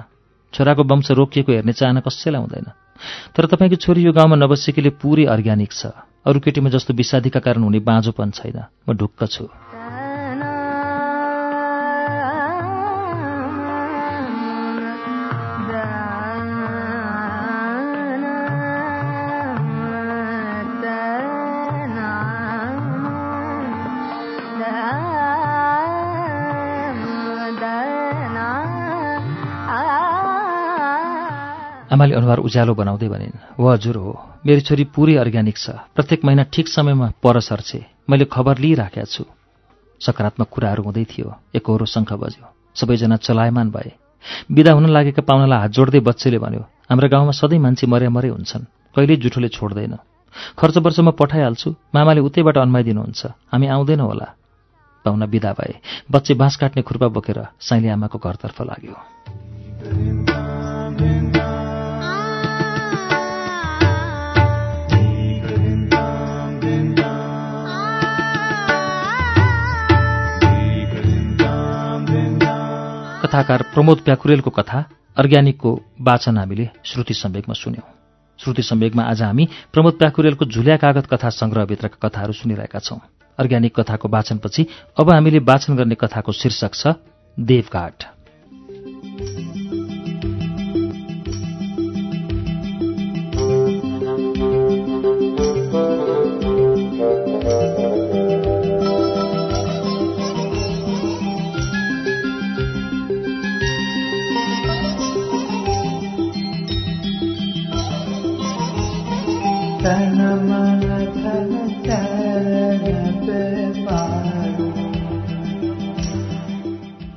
छोराको 0.55 0.83
वंश 0.83 1.11
रोकिएको 1.11 1.53
हेर्ने 1.53 1.73
चाहना 1.73 2.01
कसैलाई 2.01 2.41
हुँदैन। 2.41 2.69
तर 3.37 3.47
तपाईँको 3.47 3.77
छोरी 3.77 4.01
यो 4.03 4.13
गाउँमा 4.13 4.37
नबसेकीले 4.37 4.91
पुरै 4.97 5.25
अर्ग्यानिक 5.29 5.73
छ। 5.73 5.93
अरू 6.27 6.41
केटीमा 6.41 6.73
जस्तो 6.73 6.95
विषादीका 6.95 7.41
कारण 7.41 7.63
हुने 7.63 7.81
बाँझोपन 7.85 8.31
छैन। 8.31 8.59
म 8.89 8.97
ढुक्क 8.97 9.21
छु। 9.29 9.47
आमाले 31.97 32.15
अनुहार 32.15 32.39
उज्यालो 32.45 32.75
बनाउँदै 32.77 33.09
भनिन् 33.09 33.57
हो 33.57 33.65
हजुर 33.65 33.97
हो 33.97 34.13
मेरो 34.45 34.61
छोरी 34.69 34.85
पुरै 34.93 35.17
अर्ग्यानिक 35.17 35.57
छ 35.57 35.81
प्रत्येक 35.97 36.21
महिना 36.29 36.43
ठिक 36.53 36.69
समयमा 36.69 37.09
पर 37.25 37.41
सर्छे 37.41 37.81
मैले 38.05 38.25
खबर 38.29 38.59
लिइराखेका 38.61 39.09
छु। 39.09 39.25
सकारात्मक 40.01 40.49
कुराहरू 40.53 40.83
हुँदै 40.85 41.05
थियो 41.09 41.29
एकहोरो 41.57 41.87
शङ्ख 41.89 42.13
बज्यो 42.21 42.45
सबैजना 42.77 43.17
चलायमान 43.17 43.71
भए। 43.73 43.91
बिदा 44.53 44.73
हुन 44.77 44.87
लागेका 44.93 45.23
पाहुनालाई 45.25 45.61
हात 45.61 45.71
जोड्दै 45.73 46.01
बच्चेले 46.05 46.39
भन्यो 46.45 46.63
हाम्रो 46.93 47.09
गाउँमा 47.09 47.33
सधैँ 47.33 47.65
मान्छे 47.65 47.87
मरे 47.89 48.09
मरे 48.13 48.29
हुन्छन् 48.29 48.69
कहिल्यै 48.93 49.17
जुठोले 49.17 49.49
छोड्दैन। 49.57 49.97
खर्च 50.61 50.77
वर्ष 50.85 51.01
म 51.01 51.17
पठाइहाल्छु 51.17 51.69
मामाले 51.97 52.21
उतैबाट 52.29 52.57
अन्माइदिनुहुन्छ 52.61 53.21
हामी 53.57 53.67
आउँदैनौँ 53.73 54.09
होला। 54.13 54.29
पाहुना 55.05 55.27
बिदा 55.33 55.53
भए 55.57 55.75
बच्चे 56.13 56.33
बाँस 56.37 56.57
काट्ने 56.61 56.83
खुर्पा 56.85 57.09
बोकेर 57.09 57.39
साइली 57.57 57.89
आमाको 57.89 58.19
घरतर्फ 58.21 58.59
लाग्यो। 58.69 60.26
कथाकार 73.27 73.63
प्रमोद 73.75 73.99
प्याकुरेलको 73.99 74.51
कथा 74.51 74.85
अर्ग्यानिकको 75.17 75.71
वाचन 76.01 76.39
हामीले 76.39 76.69
श्रुति 76.85 77.15
सम्वेकमा 77.15 77.55
सुन्यौं। 77.55 77.89
श्रुति 78.39 78.63
सम्वेकमा 78.63 79.03
आज 79.03 79.23
हामी 79.23 79.49
प्रमोद 79.73 79.95
प्याकुरेलको 79.99 80.45
झुल्या 80.45 80.77
कागत 80.77 81.07
कथा 81.07 81.29
सङ्ग्रहभित्रका 81.35 82.09
कथाहरू 82.09 82.33
सुनिरहेका 82.33 82.79
छौं। 82.79 82.99
अर्ग्यानिक 83.39 83.81
कथाको 83.81 84.09
वाचनपछि 84.09 84.67
अब 85.01 85.11
हामीले 85.11 85.39
वाचन 85.39 85.77
गर्ने 85.77 85.95
कथाको 85.95 86.33
शीर्षक 86.33 86.75
छ 86.75 86.95
देवघाट। 87.41 88.16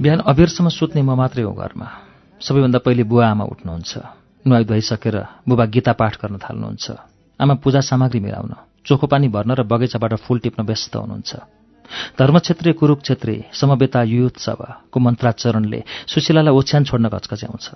बिहान 0.10 0.26
अबेरसम्म 0.26 0.70
सुत्ने 0.74 1.06
म 1.06 1.14
मात्रै 1.14 1.46
हो 1.46 1.54
घरमा। 1.54 1.88
सबैभन्दा 2.42 2.80
पहिले 2.82 3.06
बुवा 3.06 3.26
आमा 3.30 3.46
उठ्नुहुन्छ। 3.46 3.94
नुहाइ 4.42 4.64
धुवाइसकेर 4.66 5.16
बुबा 5.46 5.66
गीता 5.70 5.94
पाठ 5.94 6.14
गर्न 6.18 6.42
थाल्नुहुन्छ। 6.42 6.86
आमा 7.38 7.54
पूजा 7.62 7.86
सामग्री 7.86 8.18
मिलाउन 8.18 8.54
चोखो 8.90 9.06
पानी 9.06 9.30
भर्न 9.30 9.54
र 9.54 9.62
बगैँचाबाट 9.70 10.14
फुल 10.26 10.38
टिप्न 10.42 10.66
व्यस्त 10.66 10.94
हुनुहुन्छ। 10.98 11.32
धर्मक्षेत्रीय 12.18 12.74
कुरुक्षेत्री 12.74 13.54
समवेता 13.54 14.02
युत्सवको 14.10 14.98
मन्त्राचरणले 14.98 15.80
सुशीलालाई 16.10 16.54
ओछ्यान 16.58 16.90
छोड्न 16.90 17.06
घचकच्याउँछ 17.14 17.68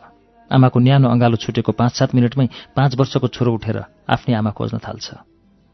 आमाको 0.49 0.77
न्यानो 0.81 1.07
अँगालो 1.13 1.37
छुटेको 1.37 1.71
पाँच 1.77 1.93
सात 1.93 2.17
मिनटमै 2.17 2.73
पाँच 2.73 2.97
वर्षको 2.97 3.27
छोरो 3.29 3.53
उठेर 3.61 3.77
आफ्नै 4.09 4.33
आमा 4.41 4.51
खोज्न 4.57 4.81
थाल्छ। 4.81 5.07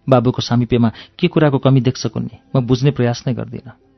बाबुको 0.07 0.41
सामिप्यमा 0.43 0.89
के 1.15 1.27
कुराको 1.31 1.57
कमी 1.63 1.79
देख्छ 1.87 2.03
कुन्नी? 2.11 2.35
म 2.51 2.67
बुझ्ने 2.67 2.91
प्रयास 2.91 3.23
नै 3.27 3.33
गर्दिनँ। 3.39 3.88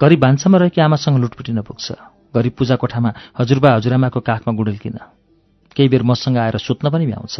घरि 0.00 0.16
भान्सामा 0.16 0.58
रहेकी 0.58 0.80
आमासँग 0.80 1.16
लुटपुटिन 1.18 1.60
पुग्छ। 1.62 1.86
घरि 2.34 2.50
पूजा 2.52 2.76
कोठामा 2.76 3.10
हजुरबा 3.38 3.68
हजुरआमाको 3.74 4.20
काखमा 4.20 4.52
गुडेल्किन 4.54 4.98
केही 5.76 5.88
बेर 5.88 6.02
मसँग 6.02 6.36
आएर 6.36 6.56
सुत्न 6.58 6.90
पनि 6.90 7.06
भ्याउँछ। 7.06 7.36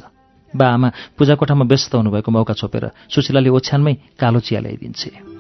बा 0.57 0.67
आमा 0.67 0.89
पूजा 1.19 1.35
कोठामा 1.35 1.65
व्यस्त 1.65 1.95
हुनुभएको 1.95 2.31
मौका 2.33 2.55
छोपेर 2.55 2.85
सुशीलाले 3.13 3.49
ओछ्यानमै 3.51 3.95
कालो 4.21 4.41
चिया 4.41 4.61
ल्याइदिन्छे। 4.61 5.36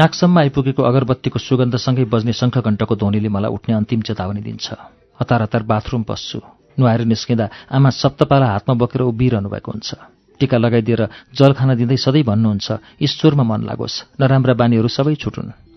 नाकसम्म 0.00 0.38
आइपुगेको 0.38 0.80
अगरबत्तीको 0.80 1.38
सुगन्धसँगै 1.38 2.04
बज्ने 2.08 2.32
शङ्खघण्टको 2.32 2.94
ध्वनिले 2.96 3.28
मलाई 3.28 3.52
उठ्ने 3.52 3.74
अन्तिम 3.76 4.00
चेतावनी 4.08 4.40
दिन्छ। 4.40 4.66
हतार 5.20 5.40
हतार 5.44 5.62
बाथरुम 5.68 6.02
पस्छु। 6.08 6.40
नुहाएर 6.80 7.04
निस्किँदा 7.04 7.46
आमा 7.68 7.90
सप्तपाला 7.92 8.46
हातमा 8.48 8.74
बोकेर 8.80 9.02
उभिरहनु 9.04 9.48
भएको 9.52 9.70
हुन्छ। 9.72 9.88
टिका 10.40 10.56
लगाइदिएर 10.56 11.02
जल 11.36 11.52
खान 11.52 11.76
दिँदै 11.76 11.96
सधैँ 12.00 12.24
भन्नुहुन्छ 12.24 12.68
ईश्वरमा 12.96 13.44
मन 13.44 13.60
लागोस्। 13.68 14.16
नराम्रा 14.16 14.54
बानीहरू 14.56 14.88
सबै 14.88 15.14
छुटुन्। 15.20 15.69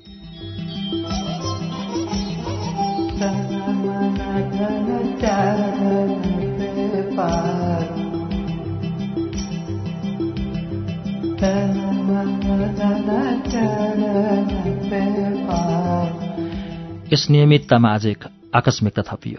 यस 17.14 17.30
नियमिततामा 17.30 17.90
आज 17.94 18.06
एक 18.08 18.24
आकस्मिकता 18.58 19.02
थपियो। 19.06 19.38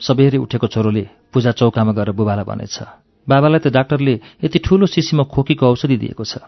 सबेरै 0.00 0.36
उठेको 0.36 0.66
छोरोले 0.68 1.04
पूजा 1.32 1.50
चौकामा 1.56 1.92
गएर 1.96 2.12
बुबालाई 2.12 2.44
भनेछ 2.44 2.76
बाबालाई 3.26 3.60
त 3.64 3.72
डाक्टरले 3.72 4.14
यति 4.44 4.58
ठूलो 4.60 4.84
सिसीमा 4.84 5.24
खोकीको 5.24 5.64
औषधि 5.64 5.96
दिएको 5.96 6.24
छ। 6.28 6.44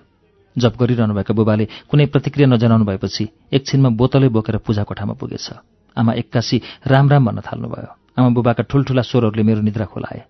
जप 0.56 0.74
गरिरहनु 0.76 1.14
भएका 1.16 1.32
बुबाले 1.32 1.64
कुनै 1.88 2.06
प्रतिक्रिया 2.12 2.48
नजनाउनु 2.52 2.84
भएपछि 2.84 3.24
एकछिनमा 3.48 3.88
बोतलै 3.96 4.28
बोकेर 4.28 4.56
पूजा 4.60 4.84
कोठामा 4.84 5.16
पुगेछ। 5.16 5.48
आमा 5.96 6.12
एक्कासी 6.20 6.56
राम 6.84 7.06
राम 7.08 7.24
भन्न 7.24 7.40
थाल्नुभयो। 7.48 7.90
आमा 8.20 8.28
बुबाका 8.36 8.68
ठुल्ठुला 8.68 9.02
स्वरहरूले 9.08 9.42
मेरो 9.48 9.64
निद्रा 9.64 9.88
खोलाए। 9.88 10.20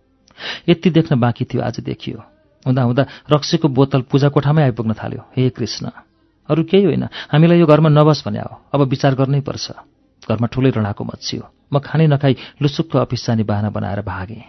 यति 0.71 0.89
देख्न 0.95 1.19
बाँकी 1.19 1.51
थियो 1.51 1.67
आज 1.67 1.83
देखियो। 1.83 2.19
हुँदा 2.63 2.83
हुँदा 2.87 3.03
रक्सीको 3.27 3.67
बोतल 3.75 4.07
पूजा 4.07 4.29
कोठामै 4.31 4.63
आइपुग्न 4.63 4.95
थाल्यो। 5.03 5.21
हे 5.35 5.51
कृष्ण 5.51 5.91
अरू 6.49 6.63
केही 6.63 6.85
होइन। 6.87 7.05
हामीलाई 7.27 7.59
यो 7.59 7.67
घरमा 7.67 7.91
नबस 7.91 8.23
भने 8.23 8.39
हो 8.39 8.55
अब 8.71 8.87
विचार 8.87 9.19
गर्नै 9.19 9.43
पर्छ। 9.43 9.98
घरमा 10.29 10.47
ठुलै 10.53 10.71
रणाको 10.77 11.05
मचियो 11.05 11.45
म 11.73 11.79
खानै 11.81 12.07
नखाई 12.13 12.35
लुसुक्क 12.63 12.97
अफिस 13.05 13.27
जाने 13.27 13.45
बाहना 13.45 13.71
बनाएर 13.71 14.01
भागेँ। 14.05 14.45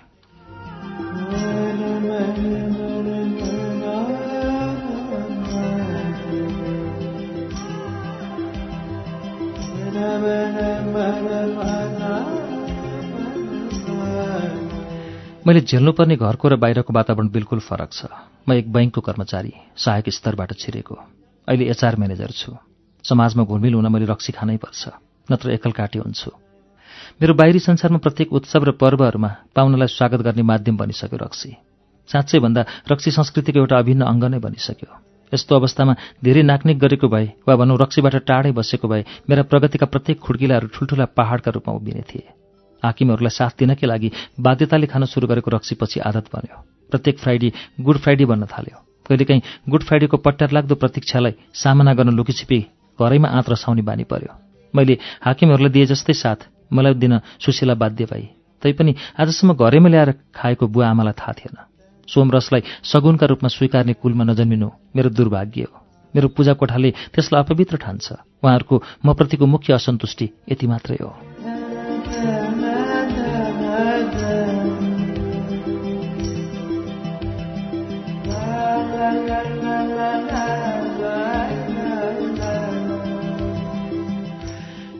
मैले 15.47 15.61
झेल्नुपर्ने 15.65 16.15
घरको 16.15 16.47
र 16.47 16.55
बाहिरको 16.61 16.93
वातावरण 16.93 17.27
बिल्कुल 17.33 17.59
फरक 17.59 17.89
छ। 17.91 18.05
म 18.45 18.53
एक 18.53 18.69
बैङ्कको 18.69 19.01
कर्मचारी 19.01 19.53
सहायक 19.81 20.13
स्तरबाट 20.13 20.53
छिरेको। 20.61 20.95
अहिले 21.47 21.65
एचआर 21.73 21.95
म्यानेजर 21.97 22.31
छु। 22.37 22.53
समाजमा 23.03 23.43
घुलमिल 23.49 23.73
हुन 23.73 23.87
मैले 23.89 24.05
रक्सी 24.05 24.31
खानै 24.37 24.57
पर्छ। 24.61 25.08
नत्र 25.31 25.51
एकल 25.51 25.71
काटे 25.71 25.99
हुन्छु। 25.99 26.31
मेरो 27.21 27.33
बाहिरी 27.33 27.59
संसारमा 27.59 27.97
प्रत्येक 27.97 28.33
उत्सव 28.33 28.63
र 28.63 28.71
पर्वहरूमा 28.71 29.29
पाहुनालाई 29.55 29.87
स्वागत 29.87 30.21
गर्ने 30.25 30.41
माध्यम 30.41 30.77
बनिसक्यो 30.77 31.17
रक्सी। 31.21 31.51
साँच्चै 32.09 32.39
भन्दा 32.39 32.61
रक्सी 32.89 33.11
संस्कृतिको 33.11 33.59
एउटा 33.59 33.77
अभिन्न 33.77 34.01
अङ्ग 34.09 34.23
नै 34.25 34.39
बनिसक्यो। 34.39 34.89
यस्तो 35.33 35.55
अवस्थामा 35.55 35.93
धेरै 36.25 36.41
नाक्निक 36.41 36.77
गरेको 36.79 37.07
भए 37.07 37.45
वा 37.45 37.53
भनौँ 37.55 37.77
रक्सीबाट 37.77 38.15
टाढै 38.25 38.51
बसेको 38.57 38.87
भए 38.87 39.03
मेरा 39.29 39.43
प्रगतिका 39.45 39.85
प्रत्येक 39.85 40.17
खुड्किलाहरू 40.19 40.67
ठुल्ठुला 40.73 41.05
पहाडका 41.13 41.51
रूपमा 41.53 41.75
उभिने 41.77 42.03
थिए। 42.09 42.25
हाकिमहरूलाई 42.83 43.33
साथ 43.37 43.53
दिनकै 43.61 43.85
लागि 43.85 44.09
बाध्यताले 44.41 44.87
खान 44.89 45.05
सुरु 45.05 45.29
गरेको 45.29 45.49
रक्सीपछि 45.53 45.99
आदत 46.01 46.33
बन्यो। 46.33 46.57
प्रत्येक 46.89 47.15
फ्राइडे 47.19 47.49
गुड 47.85 47.97
फ्राइडे 48.01 48.25
बन्न 48.25 48.49
थाल्यो। 48.49 48.77
कहिलेकाहीँ 49.05 49.41
गुड 49.69 49.83
फ्राइडेको 49.83 50.17
पट्टार 50.17 50.49
लाग्दो 50.57 50.75
प्रतीक्षालाई 50.81 51.33
सामना 51.53 51.93
गर्न 51.93 52.09
लुकीछिपी 52.17 52.59
घरैमा 52.99 53.27
आँत 53.29 53.49
रसाउने 53.49 53.81
बानी 53.85 54.03
पर्यो। 54.09 54.48
मैले 54.75 54.97
हाकिमहरूलाई 55.21 55.71
दिए 55.71 55.85
जस्तै 55.85 56.13
साथ। 56.13 56.39
मलाई 56.73 56.93
दिन 56.93 57.19
सुशीला 57.39 57.73
बाध्य 57.73 58.05
पाइ 58.05 58.23
तैपनि 58.61 58.95
आजसम्म 59.19 59.53
घरैमा 59.53 59.89
ल्याएर 59.89 60.09
खाएको 60.35 60.67
बुवा 60.67 60.89
आमालाई 60.89 61.13
थाहा 61.19 61.33
थिएन। 61.33 61.57
सोमरसलाई 62.07 62.61
सगुनका 62.83 63.25
रूपमा 63.25 63.49
स्वीकार्ने 63.49 63.93
कुलमा 63.93 64.23
नजन्मिनु 64.23 64.69
मेरो 64.95 65.09
दुर्भाग्य 65.09 65.61
हो। 65.61 65.75
मेरो 66.15 66.27
पूजा 66.33 66.53
कोठाले 66.53 66.89
त्यसलाई 67.13 67.41
अपवित्र 67.43 67.77
ठान्छ। 67.77 68.07
उहाँहरूको 68.43 68.75
म 69.05 69.13
प्रतिको 69.13 69.45
मुख्य 69.45 69.73
असन्तुष्टि 69.73 70.25
यति 70.51 70.67
मात्रै 70.67 70.97
हो। 71.01 71.48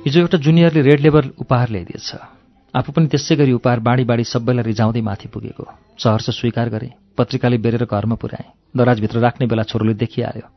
हिजो 0.09 0.19
एउटा 0.19 0.37
जुनियरले 0.41 0.81
रेड 0.81 0.99
लेबर 0.99 1.25
उपहार 1.37 1.69
ल्याइदिएछ। 1.69 2.09
आफू 2.73 2.91
पनि 2.91 3.07
त्यसै 3.13 3.35
गरी 3.37 3.51
उपहार 3.53 3.79
बाँडी 3.79 4.03
बाँडी 4.09 4.23
सबैलाई 4.25 4.63
रिझाउँदै 4.65 5.01
माथि 5.05 5.27
पुगेको। 5.29 5.65
सहर्ष 6.01 6.29
स्वीकार 6.33 6.69
गरे। 6.69 6.89
पत्रिकाले 7.13 7.57
बेरेर 7.61 7.85
घरमा 7.85 8.15
पुर्याएँ। 8.17 8.49
दराजभित्र 8.73 9.19
राख्ने 9.21 9.45
बेला 9.45 9.63
छोरोले 9.69 9.93
देखिहाल्यो। 9.93 10.49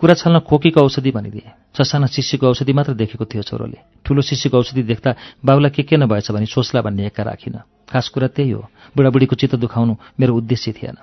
कुरा 0.00 0.14
छल्न 0.16 0.40
खोकीको 0.48 0.80
औषधि 0.80 1.10
भनिदिए। 1.12 1.52
ससाना 1.76 2.06
शिष्यको 2.08 2.48
औषधि 2.48 2.72
मात्र 2.72 2.92
देखेको 2.96 3.24
थियो 3.28 3.42
छोरोले। 3.44 3.78
ठुलो 4.08 4.22
शिष्यको 4.24 4.56
औषधि 4.56 4.82
देख्दा 4.88 5.14
बाबुलाई 5.44 5.70
के 5.76 5.82
के 5.84 5.96
नभएछ 6.00 6.32
भने 6.32 6.48
सोच्ला 6.48 6.80
भन्ने 6.80 7.06
एक्का 7.06 7.22
राखिन। 7.28 7.60
खास 7.84 8.08
कुरा 8.08 8.28
त्यही 8.32 8.56
हो। 8.56 8.64
बुढाबुढीको 8.96 9.36
चित्त 9.36 9.54
दुखाउनु 9.60 9.96
मेरो 10.16 10.32
उद्देश्य 10.32 10.72
थिएन। 10.72 10.96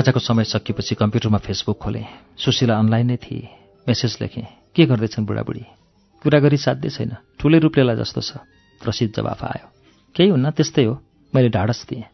खाजाको 0.00 0.20
समय 0.20 0.44
सकिएपछि 0.44 0.94
कम्प्युटरमा 0.96 1.38
फेसबुक 1.44 1.76
खोलेँ। 1.76 2.08
सुशीला 2.40 2.72
अनलाइन 2.72 3.06
नै 3.06 3.16
थिए। 3.20 3.48
मेसेज 3.84 4.16
लेखेँ। 4.20 4.72
के 4.72 4.86
गर्दैछन् 4.88 5.26
बुढाबुढी? 5.28 5.64
कुरा 6.24 6.38
गरी 6.40 6.56
साध्य 6.56 6.88
छैन। 6.88 7.12
ठुलै 7.36 7.58
रूप 7.60 7.76
लेला 7.76 7.94
जस्तो 8.00 8.20
छ। 8.24 8.40
प्रसिद्ध 8.80 9.12
जवाफ 9.12 9.44
आयो। 9.44 9.66
केही 10.16 10.28
हुन्न? 10.32 10.50
त्यस्तै 10.56 10.84
हो। 10.88 10.94
मैले 11.34 11.48
ढाडस 11.52 11.84
दिएँ। 11.84 12.04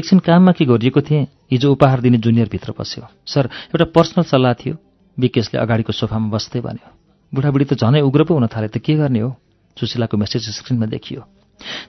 एकछिन 0.00 0.18
काममा 0.24 0.52
के 0.56 0.64
गरिएको 0.64 1.00
थिएँ? 1.00 1.28
हिजो 1.52 1.72
उपहार 1.72 2.00
दिने 2.00 2.18
जुनियरभित्र 2.24 2.72
पस्यो। 2.72 3.04
सर 3.28 3.44
एउटा 3.76 3.84
पर्सनल 3.92 4.24
सल्लाह 4.24 4.52
थियो। 4.56 4.74
विकेशले 5.20 5.60
अगाडिको 5.60 5.92
सोफामा 5.92 6.32
बस्दै 6.32 6.64
भन्यो। 6.64 6.88
बुढाबुढी 7.34 7.64
त 7.68 7.76
झनै 7.76 8.00
उग्र 8.00 8.24
पो 8.24 8.32
हुन 8.32 8.48
थाले 8.48 8.72
त 8.72 8.80
के 8.80 8.96
गर्ने 8.96 9.20
हो? 9.20 9.36
सुशीलाको 9.76 10.16
मेसेज 10.16 10.48
स्क्रिनमा 10.56 10.88
देखियो। 10.88 11.20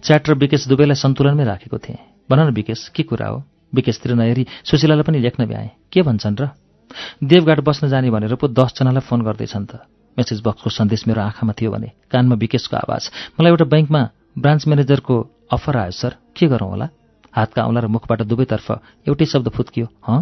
च्याट 0.03 0.27
र 0.27 0.35
विकेश 0.35 0.67
दुवैलाई 0.67 0.99
सन्तुलनमै 0.99 1.47
राखेको 1.47 1.77
थिएँ। 1.79 2.27
भन 2.27 2.39
न 2.39 2.51
विकेश 2.51 2.91
के 2.91 3.03
कुरा 3.07 3.27
हो? 3.31 3.39
विकेशतिर 3.75 4.13
नहेरी 4.15 4.45
सुशीलालाई 4.65 5.03
पनि 5.03 5.19
लेख्न 5.19 5.45
भ्याएँ। 5.45 5.69
के 5.91 6.01
भन्छन् 6.01 6.37
र? 6.39 6.49
देवघाट 7.23 7.59
बस्न 7.59 7.87
जाने 7.89 8.09
भनेर 8.11 8.35
पो 8.35 8.47
दसजनालाई 8.47 9.01
फोन 9.07 9.21
गर्दैछन् 9.21 9.65
त। 9.65 9.73
मेसेज 10.17 10.41
बक्सको 10.43 10.69
सन्देश 10.69 11.07
मेरो 11.07 11.21
आँखामा 11.21 11.53
थियो 11.55 11.71
भने 11.71 11.89
कानमा 12.11 12.35
विकेशको 12.35 12.75
आवाज 12.77 13.03
मलाई 13.39 13.51
एउटा 13.51 13.65
ब्याङ्कमा 13.65 14.01
ब्रान्च 14.37 14.67
म्यानेजरको 14.67 15.15
अफर 15.51 15.77
आयो 15.77 15.91
सर। 15.91 16.11
के 16.35 16.47
गरौँ 16.47 16.69
होला? 16.69 16.87
हातका 17.31 17.61
औँला 17.63 17.79
र 17.79 17.87
मुखबाट 17.87 18.21
दुवैतर्फ 18.27 18.67
एउटै 19.07 19.25
शब्द 19.25 19.47
फुत्कियो 19.55 19.87
हँ? 20.07 20.19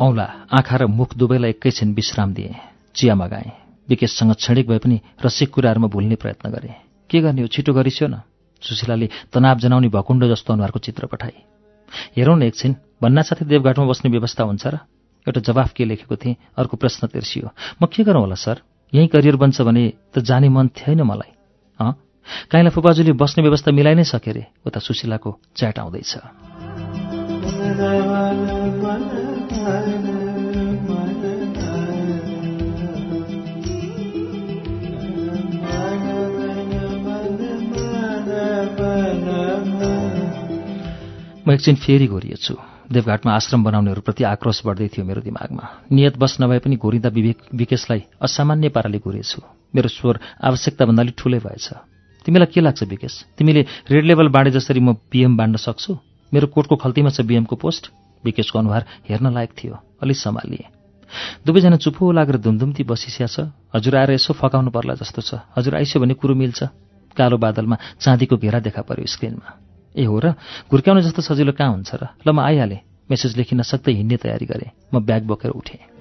औँला 0.00 0.24
आँखा 0.52 0.76
र 0.76 0.86
मुख 0.86 1.16
दुवैलाई 1.16 1.50
एकैछिन 1.50 1.94
विश्राम 1.94 2.34
दिए। 2.34 2.54
चिया 2.94 3.14
मगाएँ। 3.14 3.50
विकेशसँग 3.88 4.32
क्षणिक 4.34 4.68
भए 4.68 4.78
पनि 4.78 5.00
रसिक 5.24 5.50
कुराहरूमा 5.50 5.88
भुल्ने 5.88 6.14
प्रयत्न 6.14 6.50
गरेँ। 6.50 6.74
के 7.10 7.20
गर्ने 7.20 7.42
हो? 7.42 7.46
छिटो 7.46 7.72
गरिस्यो 7.72 8.08
न? 8.08 8.20
सुशीलाले 8.60 9.08
तनाव 9.32 9.58
जनाउने 9.58 9.88
भकुण्ड 9.88 10.24
जस्तो 10.24 10.52
अनुहारको 10.52 10.78
चित्र 10.78 11.06
पठाए। 11.06 11.32
हेरौँ 12.16 12.38
न 12.38 12.42
एकछिन। 12.42 12.76
भन्नासाथै 13.02 13.44
देवघाटमा 13.44 13.84
बस्ने 13.84 14.10
व्यवस्था 14.10 14.44
हुन्छ 14.44 14.66
र? 14.66 14.74
एउटा 15.28 15.40
जवाफ 15.40 15.72
के 15.72 15.84
लेखेको 15.84 16.16
थिएँ 16.16 16.36
अर्को 16.56 16.76
प्रश्न 16.76 17.06
तिर्सियो। 17.06 17.50
म 17.82 17.86
के 17.86 18.04
गरौँ 18.04 18.20
होला 18.20 18.34
सर? 18.34 18.60
यहीँ 18.94 19.08
करियर 19.08 19.36
बन्छ 19.36 19.60
भने 19.60 19.92
त 20.14 20.18
जाने 20.18 20.48
मन 20.48 20.68
थिएन 20.68 21.02
मलाई। 21.02 21.32
अँ? 21.80 21.92
काइँला 22.50 22.70
फुपाजुले 22.70 23.12
बस्ने 23.12 23.42
व्यवस्था 23.42 23.70
मिलाइ 23.72 23.94
नै 23.94 24.04
सके 24.04 24.32
रे? 24.32 24.46
उता 24.66 24.80
सुशीलाको 24.80 25.38
च्याट 25.56 25.78
आउँदैछ। 25.78 26.16
म 29.50 29.52
एकछिन 29.52 29.66
फेरि 41.74 42.06
घोरिएछु 42.06 42.54
देवघाटमा 42.92 43.34
आश्रम 43.34 43.64
बनाउनेहरूप्रति 43.64 44.24
आक्रोश 44.24 44.62
बढ्दै 44.66 44.88
थियो 44.88 45.04
मेरो 45.04 45.20
दिमागमा। 45.20 45.68
नियत 45.92 46.18
बस 46.18 46.36
नभए 46.40 46.58
पनि 46.58 46.76
घोरिँदा 46.76 47.08
विवेक 47.08 47.36
विकेशलाई 47.54 48.02
असामान्य 48.22 48.68
पाराले 48.68 48.98
घुरेछु 48.98 49.42
मेरो 49.74 49.88
स्वर 49.88 50.18
आवश्यकताभन्दा 50.46 51.02
अलिक 51.02 51.14
ठुलै 51.18 51.38
भएछ। 51.38 51.70
तिमीलाई 52.26 52.46
के 52.54 52.60
लाग्छ 52.60 52.82
विकेश? 52.82 53.24
तिमीले 53.38 53.66
रेड 53.90 54.04
लेभल 54.04 54.28
बाँडे 54.28 54.50
जसरी 54.50 54.80
म 54.80 54.92
बिएम 55.10 55.36
बाँड्न 55.36 55.56
सक्छु? 55.56 55.98
मेरो 56.34 56.46
कोटको 56.46 56.76
खल्तीमा 56.76 57.10
छ 57.10 57.20
बिएमको 57.26 57.56
पोस्ट। 57.56 57.90
विकेशको 58.24 58.58
अनुहार 58.58 58.86
हेर्न 59.08 59.32
लायक 59.34 59.50
थियो 59.52 59.74
अलिक 60.02 60.16
सम्हालिए। 60.16 60.64
दुवैजना 61.46 61.76
चुपो 61.76 62.12
लागेर 62.12 62.36
धुमधुम्ती 62.38 62.82
बसिस्या 62.84 63.26
छ। 63.26 63.50
हजुर 63.74 63.96
आएर 63.96 64.10
यसो 64.14 64.32
फकाउनु 64.34 64.70
पर्ला 64.70 64.94
जस्तो 64.94 65.22
छ। 65.22 65.30
हजुर 65.56 65.74
आइस्यो 65.74 66.00
भने 66.00 66.14
कुरो 66.14 66.34
मिल्छ। 66.34 66.62
कालो 67.16 67.36
बादलमा 67.36 67.76
चाँदीको 67.98 68.36
घेरा 68.36 68.58
देखा 68.60 68.82
पर्यो 68.82 69.06
स्क्रिनमा। 69.06 69.50
ए 69.98 70.04
हो 70.06 70.18
र 70.18 70.38
घुर्क्याउनु 70.70 71.02
जस्तो 71.02 71.22
सजिलो 71.22 71.52
कहाँ 71.52 71.72
हुन्छ 71.74 71.90
र? 71.94 72.02
ल 72.22 72.28
म 72.30 72.38
आइहालेँ। 72.40 73.10
मेसेज 73.10 73.36
लेखिन 73.36 73.62
सक्दै 73.62 73.92
हिँड्ने 73.92 74.16
तयारी 74.22 74.46
गरेँ। 74.46 74.70
म 74.94 75.02
ब्याग 75.02 75.26
बोकेर 75.26 75.50
उठेँ। 75.50 75.99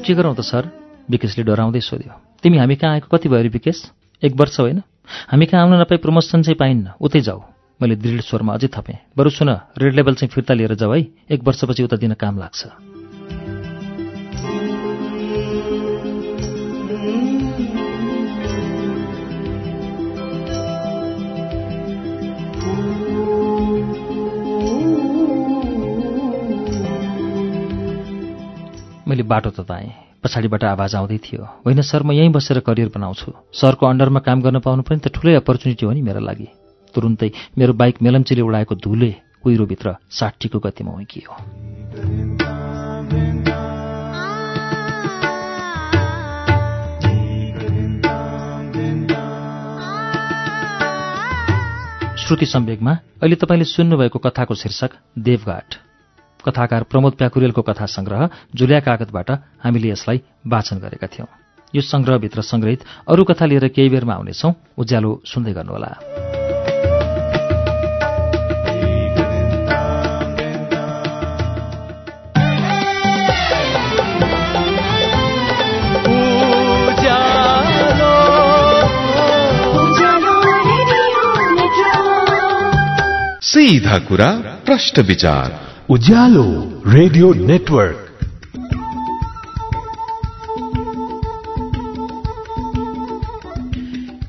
म 0.00 0.02
के 0.02 0.14
गरौँ 0.14 0.34
त 0.34 0.40
सर। 0.40 0.64
विकेशले 1.10 1.44
डराउँदै 1.44 1.80
सोध्यो। 1.80 2.40
तिमी 2.42 2.56
हामी 2.58 2.76
कहाँ 2.76 2.92
आएको? 2.92 3.16
कति 3.16 3.28
भयो 3.28 3.50
विकेश? 3.50 3.92
एक 4.24 4.32
वर्ष 4.32 4.60
होइन। 4.60 4.82
हामी 5.28 5.46
कहाँ 5.46 5.62
आउन 5.62 5.80
नपाई 5.80 5.98
प्रमोसन 5.98 6.42
चाहिँ 6.42 6.56
पाइन्न। 6.56 6.90
उतै 7.00 7.20
जाऊ। 7.20 7.40
मैले 7.82 7.96
दृढ 7.96 8.20
स्वरमा 8.20 8.54
अझै 8.54 8.68
थपेँ। 8.68 8.98
बरु 9.16 9.30
सुन 9.30 9.48
रेड 9.78 9.94
लेभल 9.94 10.14
चाहिँ 10.14 10.28
फिर्ता 10.28 10.54
लिएर 10.54 10.74
जाऊ 10.74 10.92
है। 10.92 11.06
एक 11.30 11.44
वर्षपछि 11.44 11.82
उता 11.82 11.96
दिन 11.96 12.14
काम 12.14 12.38
लाग्छ। 12.38 12.89
मैले 29.10 29.22
बाटो 29.26 29.50
तताएँ 29.50 29.90
पछाडिबाट 30.22 30.64
आवाज 30.64 30.94
आउँदै 30.94 31.18
थियो। 31.18 31.42
होइन 31.66 31.80
सर 31.82 32.02
म 32.02 32.12
यहीँ 32.12 32.30
बसेर 32.30 32.58
करियर 32.62 32.88
बनाउँछु। 32.94 33.32
सरको 33.52 33.86
अन्डरमा 33.86 34.20
काम 34.20 34.38
गर्न 34.40 34.58
पाउनु 34.62 34.82
पनि 34.86 35.02
त 35.02 35.10
ठुलै 35.10 35.34
अपर्च्युनिटी 35.34 35.86
हो 35.86 35.92
नि 35.92 36.02
मेरो 36.02 36.20
लागि। 36.20 36.46
तुरुन्तै 36.94 37.30
मेरो 37.58 37.72
बाइक 37.74 38.02
मेलम्चीले 38.02 38.42
उडाएको 38.42 38.74
धुले 38.76 39.10
कुहिरोभित्र 39.42 39.96
साठीको 40.10 40.58
गतिमा 40.60 40.92
उइकियो 40.92 41.30
श्रुति 52.20 52.46
सम्वेकमा 52.46 52.92
अहिले 52.92 53.36
तपाईँले 53.36 53.64
सुन्नुभएको 53.66 54.18
कथाको 54.18 54.54
शीर्षक 54.54 54.90
देवघाट। 55.18 55.89
कथाकार 56.48 56.82
प्रमोद 56.82 57.12
प्याकुरेलको 57.12 57.62
कथा 57.62 57.86
संग्रह 57.86 58.28
जुलिया 58.54 58.80
कागतबाट 58.80 59.30
हामीले 59.64 59.88
यसलाई 59.88 60.22
वाचन 60.46 60.78
गरेका 60.78 61.06
थियौं। 61.06 61.26
यो 61.74 61.82
संग्रहभित्र 61.82 62.42
संग्रहित 62.42 62.84
अरू 63.08 63.24
कथा 63.24 63.46
लिएर 63.46 63.68
केही 63.68 63.88
बेरमा 63.88 64.14
आउनेछौ। 64.14 64.52
उज्यालो 64.78 65.22
सुन्दै 65.26 65.52
गर्नुहोला। 65.52 65.96
सीधा 83.42 83.98
कुरा 83.98 84.26
प्रश्न 84.66 85.02
विचार। 85.02 85.69
Ujyaalo 85.90 86.42
radio 86.86 87.32
network. 87.34 87.96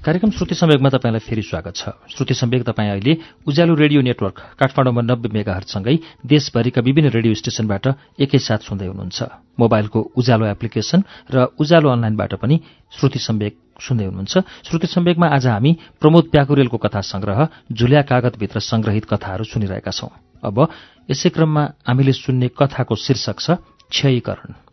कार्यक्रम 0.06 0.32
श्रुति 0.32 0.56
सम्वेकमा 0.56 0.90
तपाईँलाई 0.90 1.20
फेरि 1.20 1.42
स्वागत 1.42 1.76
छ। 1.76 1.90
श्रुति 2.10 2.34
सम्वेक 2.34 2.64
तपाईँ 2.66 2.90
अहिले 2.90 3.14
उज्यालो 3.46 3.76
रेडियो 3.76 4.02
नेटवर्क 4.02 4.40
काठमाडौँमा 4.60 5.02
नब्बे 5.02 5.30
मेगाहरूसँगै 5.30 5.96
देशभरिका 6.26 6.82
विभिन्न 6.82 7.10
रेडियो 7.14 7.34
स्टेशनबाट 7.36 7.88
एकैसाथ 8.20 8.66
सुन्दै 8.66 8.88
हुनुहुन्छ। 8.88 9.22
मोबाइलको 9.60 10.00
उज्यालो 10.18 10.46
एप्लिकेशन 10.48 11.04
र 11.30 11.46
उज्यालो 11.62 11.90
अनलाइनबाट 11.90 12.34
पनि 12.42 12.60
श्रुति 12.98 13.20
सम्वेक 13.20 13.54
सुन्दै 13.78 14.06
हुनुहुन्छ। 14.10 14.34
श्रुति 14.66 14.88
सम्वेकमा 14.88 15.28
आज 15.30 15.48
हामी 15.48 15.78
प्रमोद 16.02 16.34
प्याकुरेलको 16.34 16.78
कथा 16.78 17.02
संग्रह 17.06 17.48
झुल्या 17.70 18.02
कागतभित्र 18.02 18.60
संग्रहित 18.66 19.06
कथाहरू 19.06 19.44
सुनिरहेका 19.46 19.92
छौं। 19.92 20.10
अब 20.44 20.58
यसै 21.12 21.30
क्रममा 21.30 21.64
हामीले 21.88 22.14
सुन्ने 22.14 22.48
कथाको 22.58 22.96
शीर्षक 22.96 23.38
छ 23.40 23.48
क्षयीकरण। 23.92 24.71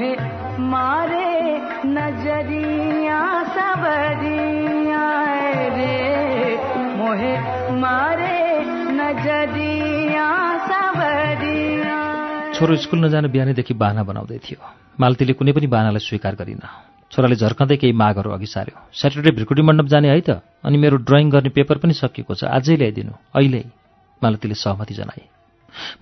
मारे 0.00 1.58
नजरिया 1.86 3.44
सबरिया 3.44 5.06
रे। 5.76 5.96
मोहे 6.96 7.40
मारे 7.80 8.64
नजरिया 8.92 10.58
सबरिया 10.66 12.52
छोरो 12.52 12.76
स्कुल 12.76 13.04
नजान 13.04 13.26
बिहानैदेखि 13.26 13.74
बाहना 13.74 14.02
बनाउँदै 14.02 14.38
थियो। 14.38 14.64
मालतीले 15.00 15.32
कुनै 15.32 15.52
पनि 15.52 15.66
बाहनालाई 15.66 15.98
स्वीकार 15.98 16.34
गरिन। 16.34 16.60
छोराले 17.12 17.36
झर्कँदै 17.36 17.76
केही 17.76 17.92
मागहरू 17.92 18.30
अघि 18.30 18.46
सार्यो। 18.46 18.80
स्याटरडे 18.94 19.30
भ्रिकुटी 19.30 19.62
मण्डप 19.62 19.84
जाने 19.84 20.08
है 20.08 20.20
त? 20.20 20.30
अनि 20.64 20.78
मेरो 20.78 20.96
ड्रइङ 20.96 21.30
गर्ने 21.30 21.48
पेपर 21.48 21.78
पनि 21.78 21.92
सकिएको 21.92 22.34
छ। 22.34 22.44
आजै 22.44 22.76
ल्याइदिनु। 22.76 23.12
अहिले 23.36 23.64
मालतीले 24.22 24.54
सहमति 24.54 24.94
जनाए। 24.94 25.22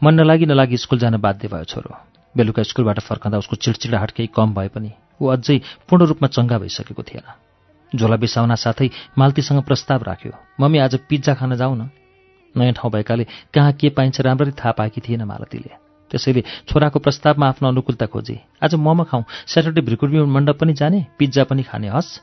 मन 0.02 0.14
नलागि 0.14 0.46
नलागि 0.46 0.76
स्कुल 0.76 0.98
जान 0.98 1.16
बाध्य 1.16 1.48
भयो 1.48 1.64
छोरो। 1.64 1.96
बेलुका 2.38 2.62
स्कुलबाट 2.62 2.98
फर्कँदा 3.02 3.38
उसको 3.38 3.56
चिडचिडाहट 3.58 4.10
केही 4.16 4.30
कम 4.30 4.54
भए 4.54 4.68
पनि 4.70 4.90
ऊ 5.20 5.26
अझै 5.34 5.58
पूर्ण 5.88 6.06
रूपमा 6.06 6.28
चङ्गा 6.30 6.58
भइसकेको 6.58 7.02
थिएन। 7.02 7.26
झोला 7.92 8.16
बिसाउन 8.16 8.54
साथै 8.54 8.88
मालतीसँग 9.18 9.62
प्रस्ताव 9.64 10.02
राख्यो 10.04 10.32
मम्मी 10.60 10.78
आज 10.78 10.94
पिज्जा 11.08 11.34
खान 11.34 11.56
जाउँ 11.56 11.76
न? 11.76 11.90
नयाँ 12.54 12.72
ठाउँ 12.78 12.92
भएकाले 12.92 13.24
कहाँ 13.54 13.72
के 13.74 13.88
पाइन्छ 13.96 14.20
राम्ररी 14.20 14.52
थाहा 14.54 14.72
पाएकी 14.78 15.00
थिएन 15.00 15.22
मालतीले। 15.24 15.72
त्यसैले 16.10 16.42
छोराको 16.68 16.98
प्रस्तावमा 16.98 17.46
आफ्नो 17.48 17.68
अनुकूलता 17.68 18.06
खोजे 18.12 18.36
आज 18.64 18.74
मोमो 18.76 19.04
खाउँ 19.04 19.24
स्याटरडे 19.46 19.80
भ्रिकुटी 19.88 20.24
मण्डप 20.24 20.56
पनि 20.60 20.72
जाने 20.72 21.00
पिज्जा 21.18 21.44
पनि 21.44 21.62
खाने 21.62 21.88
हस्? 21.88 22.20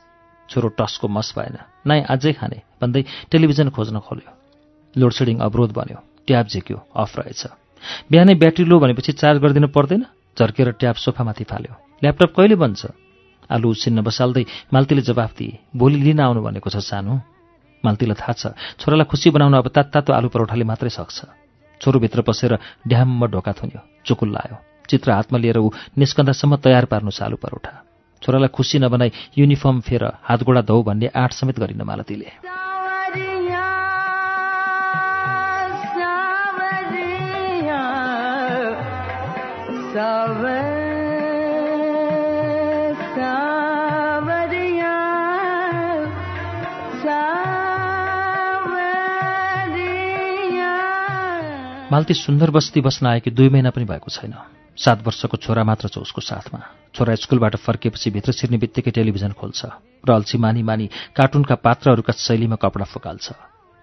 छोरो 0.48 0.68
टसको 0.78 1.06
मस 1.08 1.34
भएन 1.36 1.56
नाइ 1.86 2.00
अझै 2.06 2.32
खाने 2.38 2.58
भन्दै 2.80 3.02
टेलिभिजन 3.30 3.68
खोज्न 3.70 3.98
खोल्यो। 4.06 4.30
लोडसेडिङ 4.94 5.38
अवरोध 5.38 5.70
बन्यो 5.74 5.98
ट्याब 6.26 6.46
झिक्यो 6.46 6.78
अफ 6.94 7.18
रहेछ। 7.18 7.65
बिहानै 8.10 8.34
ब्याट्री 8.34 8.64
लो 8.64 8.76
भनेपछि 8.78 9.12
चार्ज 9.20 9.38
गरिदिनु 9.42 9.68
पर्दैन 9.76 10.02
झर्केर 10.36 10.68
ट्याब 10.80 10.96
सोफामाथि 10.96 11.44
फाल्यो। 11.44 11.72
ल्यापटप 12.02 12.30
कहिले 12.36 12.56
बन्छ? 12.56 12.82
आलु 13.50 13.66
उसिन्न 13.70 14.02
बसाल्दै 14.02 14.44
मालतीले 14.74 15.02
जवाफ 15.06 15.30
दिए 15.38 15.58
भोलि 15.76 15.98
लिन 16.02 16.20
आउनु 16.20 16.40
भनेको 16.42 16.68
छ 16.70 16.82
सानो 16.82 17.14
मालतीलाई 17.84 18.18
थाहा 18.18 18.32
छ 18.34 18.44
छोरालाई 18.80 19.06
खुसी 19.06 19.30
बनाउन 19.30 19.54
अब 19.62 19.68
तात्तातो 19.70 20.10
आलु 20.12 20.28
परोठाले 20.34 20.64
मात्रै 20.66 20.90
सक्छ। 20.90 21.18
छोरोभित्र 21.80 22.20
पसेर 22.26 22.52
ढ्याममा 22.88 23.26
ढोका 23.30 23.52
थुन्यो 23.52 23.80
चुकुल 24.02 24.30
लायो। 24.34 24.56
चित्र 24.90 25.08
हातमा 25.12 25.38
लिएर 25.38 25.58
ऊ 25.58 25.70
निस्कँदासम्म 25.94 26.56
तयार 26.58 26.84
पार्नु 26.90 27.10
चालु 27.12 27.36
परोठा। 27.36 27.72
छोरालाई 28.22 28.50
खुसी 28.50 28.78
नबनाई 28.82 29.38
युनिफर्म 29.38 29.80
फेर 29.86 30.02
हातगोडा 30.24 30.62
धौ 30.66 30.82
भन्ने 30.82 31.06
आँट 31.14 31.32
समेत 31.32 31.56
गरिन 31.60 31.82
मालतीले। 31.84 32.55
मालती 51.96 52.14
सुन्दर 52.14 52.50
बस्ती 52.52 52.80
बस्न 52.84 53.06
आएकी 53.08 53.30
दुई 53.32 53.48
महिना 53.48 53.70
पनि 53.72 53.84
भएको 53.88 54.10
छैन। 54.12 54.36
सात 54.76 55.00
वर्षको 55.00 55.36
छोरा 55.40 55.64
मात्र 55.64 55.88
छ 55.88 56.04
उसको 56.04 56.20
साथमा। 56.20 56.60
छोरा 56.92 57.14
स्कुलबाट 57.16 57.56
फर्किएपछि 57.56 58.10
भित्र 58.12 58.32
छिर्ने 58.36 58.60
बित्तिकै 58.60 58.92
टेलिभिजन 58.92 59.32
खोल्छ 59.32 59.60
र 60.04 60.08
अल्छी 60.12 60.36
मानी 60.36 60.60
मानी 60.60 60.86
कार्टुनका 61.16 61.56
पात्रहरूका 61.56 62.12
शैलीमा 62.12 62.60
कपडा 62.60 62.84
फुकाल्छ। 62.84 63.26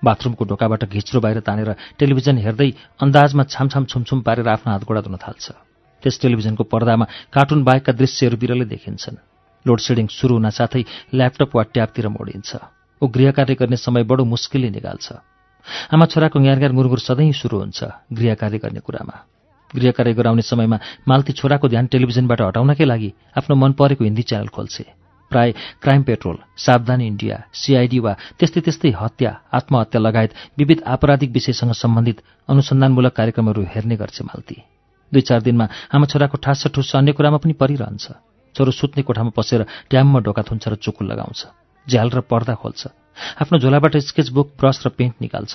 बाथरुमको 0.05 0.45
ढोकाबाट 0.45 0.83
घिच्रो 0.93 1.19
बाहिर 1.25 1.39
तानेर 1.41 1.69
टेलिभिजन 1.97 2.37
हेर्दै 2.37 2.69
अन्दाजमा 3.01 3.43
छामछाम 3.49 3.83
छुमछुम 3.89 4.21
पारेर 4.21 4.47
आफ्नो 4.61 4.69
हातगोडा 4.77 5.01
धुन 5.09 5.17
थाल्छ। 5.17 5.45
त्यस 6.05 6.15
टेलिभिजनको 6.21 6.63
पर्दामा 6.69 7.33
कार्टुन 7.33 7.65
बाहेकका 7.65 7.97
दृश्यहरू 7.97 8.37
बिरलै 8.37 8.69
देखिन्छन्। 8.69 9.17
लोडसेडिङ 9.65 10.05
सुरु 10.13 10.37
हुन 10.37 10.53
साथै 10.53 10.85
ल्यापटप 11.17 11.49
वा 11.49 11.63
ट्याबतिर 11.65 12.13
मोडिन्छ। 12.13 12.49
ऊ 13.01 13.05
गृह 13.09 13.31
कार्य 13.33 13.53
गर्ने 13.57 13.77
समय 13.81 14.05
बडो 14.05 14.21
मुस्किलले 14.21 14.69
निकाल्छ 14.69 15.32
आमा 15.93 16.05
छोराको 16.05 16.39
ग्यार 16.39 16.71
मुरमुर 16.71 16.99
सधैँ 16.99 17.31
सुरु 17.33 17.57
हुन्छ 17.59 17.83
गृह 18.13 18.33
कार्य 18.35 18.57
गर्ने 18.57 18.79
कुरामा। 18.79 19.15
गृह 19.73 19.91
कार्य 19.91 20.13
गराउने 20.13 20.41
समयमा 20.41 20.77
मालती 21.07 21.33
छोराको 21.33 21.67
ध्यान 21.67 21.85
टेलिभिजनबाट 21.87 22.41
हटाउनकै 22.41 22.85
लागि 22.85 23.09
आफ्नो 23.37 23.55
मन 23.55 23.71
परेको 23.73 24.03
हिन्दी 24.03 24.23
च्यानल 24.23 24.47
खोल्छे। 24.47 24.85
प्राय 25.31 25.51
crime 25.81 26.03
patrol 26.03 26.37
Savdhaan 26.57 27.01
India 27.01 27.35
CID 27.51 27.99
वा 27.99 28.13
त्यस्तै 28.37 28.61
त्यस्तै 28.61 28.89
हत्या 28.93 29.31
आत्महत्या 29.49 30.01
लगायत 30.01 30.31
विविध 30.57 30.83
आपराधिक 30.85 31.31
विषयसँग 31.31 31.71
सम्बन्धित 31.73 32.21
अनुसन्धानमूलक 32.49 33.13
कार्यक्रमहरू 33.13 33.61
हेर्ने 33.65 33.95
गर्छ 33.97 34.21
मालती। 34.21 34.55
दुई 35.11 35.21
चार 35.21 35.41
दिनमा 35.41 35.65
आमा 35.89 36.05
छोराको 36.05 36.37
ठास 36.37 36.67
ठुस 36.69 36.95
अन्य 36.95 37.11
कुरामा 37.17 37.37
पनि 37.41 37.53
परिरहन्छ। 37.57 38.05
छोरो 38.55 38.71
सुत्ने 38.71 39.01
कोठामा 39.03 39.31
पसेर 39.33 39.65
ट्याममा 39.89 40.19
ढोका 40.21 40.41
थुन्छ 40.45 40.67
र 40.67 40.75
चुकुल 40.77 41.09
लगाउँछ। 41.09 41.41
झ्याल 41.87 42.09
र 42.13 42.21
पर्दा 42.21 42.53
खोल्छ। 42.53 42.81
आफ्नो 43.41 43.57
झोलाबाट 43.59 43.97
स्केचबुक 43.97 44.47
ब्रस 44.59 44.77
र 44.85 44.89
पेन्ट 44.89 45.15
निकाल्छ। 45.21 45.53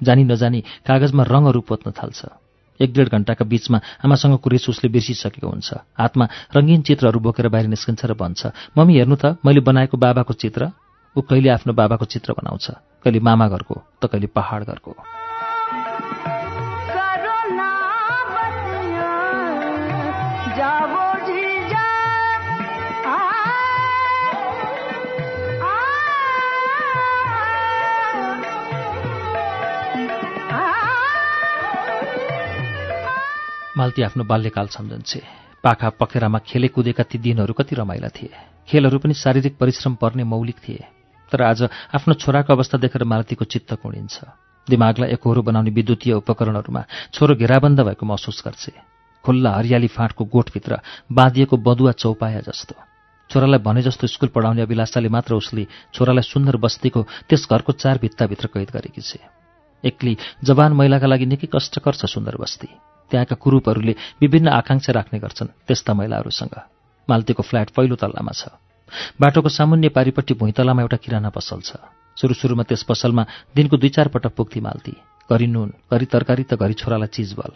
जानी 0.00 0.24
नजानी 0.24 0.60
कागजमा 0.86 1.22
रङहरू 1.28 1.60
पोत्न 1.60 1.90
थाल्छ। 1.92 2.20
एक 2.80 2.90
डेढ 2.96 3.08
घन्टाका 3.12 3.44
बीचमा 3.44 3.78
आमासँगको 4.04 4.48
रिस 4.50 4.68
उसले 4.72 4.88
बिर्सिसकेको 4.88 5.48
हुन्छ। 5.48 5.68
हातमा 6.00 6.24
रङ्गीन 6.56 6.80
चित्रहरू 6.88 7.20
बोकेर 7.20 7.48
बाहिर 7.52 7.68
निस्किन्छ 7.68 8.02
र 8.08 8.14
भन्छ 8.16 8.40
मम्मी 8.76 8.94
हेर्नु 8.96 9.16
त 9.20 9.36
मैले 9.44 9.60
बनाएको 9.60 9.96
बाबाको 10.00 10.32
चित्र। 10.32 10.72
ऊ 11.16 11.20
कहिले 11.20 11.48
आफ्नो 11.50 11.72
बाबाको 11.76 12.04
चित्र 12.08 12.32
बनाउँछ? 12.32 12.66
कहिले 13.04 13.20
मामा 13.20 13.46
घरको 13.52 13.74
त 14.00 14.08
कहिले 14.08 14.32
पहाड 14.32 14.64
घरको। 14.64 15.19
मालती 33.76 34.02
आफ्नो 34.02 34.24
बाल्यकाल 34.24 34.66
सम्झन्छे। 34.66 35.22
पाखा 35.64 35.88
पखेरामा 35.94 36.38
खेले 36.42 36.68
कुदेका 36.68 37.02
ती 37.06 37.18
दिनहरू 37.18 37.54
कति 37.54 37.74
रमाइला 37.76 38.08
थिए। 38.10 38.34
खेलहरू 38.66 38.98
पनि 38.98 39.14
शारीरिक 39.14 39.58
परिश्रम 39.58 39.94
पर्ने 39.94 40.24
मौलिक 40.24 40.58
थिए। 40.58 40.84
तर 41.32 41.42
आज 41.42 41.62
आफ्नो 41.94 42.14
छोराको 42.14 42.50
अवस्था 42.50 42.78
देखेर 42.78 43.04
मालतीको 43.04 43.44
चित्त 43.44 43.74
कुणिन्छ। 43.78 44.16
दिमागलाई 44.66 45.10
एकहोरो 45.14 45.42
बनाउने 45.42 45.70
विद्युतीय 45.70 46.12
उपकरणहरूमा 46.18 46.82
छोरो 47.14 47.34
घेराबन्द 47.36 47.80
भएको 47.80 48.06
महसुस 48.06 48.42
गर्छे। 48.44 48.72
खुल्ला 49.24 49.50
हरियाली 49.54 49.86
फाँटको 49.86 50.24
गोठभित्र 50.24 50.80
बाँधिएको 51.06 51.56
बदुवा 51.56 51.92
चौपाया 51.92 52.40
जस्तो। 52.42 52.74
छोरालाई 53.30 53.58
भने 53.62 53.82
जस्तो 53.82 54.06
स्कुल 54.08 54.28
पढाउने 54.34 54.62
अभिलाषाले 54.62 55.08
मात्र 55.08 55.34
उसले 55.34 55.66
छोरालाई 55.94 56.26
सुन्दर 56.26 56.56
बस्तीको 56.58 57.06
त्यस 57.30 57.46
घरको 57.46 57.72
चार 57.72 57.98
भित्ताभित्र 58.02 58.46
कैद 58.50 58.70
गरेकी 58.74 59.00
छे। 59.00 59.20
एक्लै 59.84 60.16
जवान 60.42 60.72
महिलाका 60.72 61.06
लागि 61.06 61.26
निकै 61.26 61.46
कष्टकर 61.46 61.94
छ 61.94 62.10
सुन्दर 62.10 62.36
बस्ती। 62.36 62.68
त्यहाँका 63.10 63.36
कुरूपहरूले 63.36 63.94
विभिन्न 64.20 64.48
आकाङ्क्षा 64.50 64.92
राख्ने 64.92 65.18
गर्छन् 65.18 65.54
त्यस्ता 65.66 65.92
महिलाहरूसँग। 65.94 66.54
मालतीको 67.08 67.42
फ्ल्याट 67.42 67.70
पहिलो 67.76 67.96
तल्लामा 67.98 68.32
छ। 68.32 68.54
बाटोको 69.20 69.48
सामुन्य 69.48 69.88
पारिपट्टि 69.90 70.34
भुइँतलामा 70.34 70.82
एउटा 70.82 70.98
किराना 71.04 71.30
पसल 71.30 71.60
छ। 71.60 71.78
सुरु 72.16 72.34
सुरुमा 72.34 72.62
त्यस 72.66 72.82
पसलमा 72.86 73.22
दिनको 73.54 73.76
दुई 73.76 73.90
चार 73.90 74.08
पटक 74.14 74.34
पुग्थी 74.34 74.60
माल्ती। 74.60 74.94
घरि 75.30 75.46
नुन 75.46 75.70
घरि 75.92 76.06
तरकारी 76.06 76.44
त 76.44 76.54
घरि 76.54 76.74
छोरालाई 76.74 77.10
चिजबल 77.14 77.52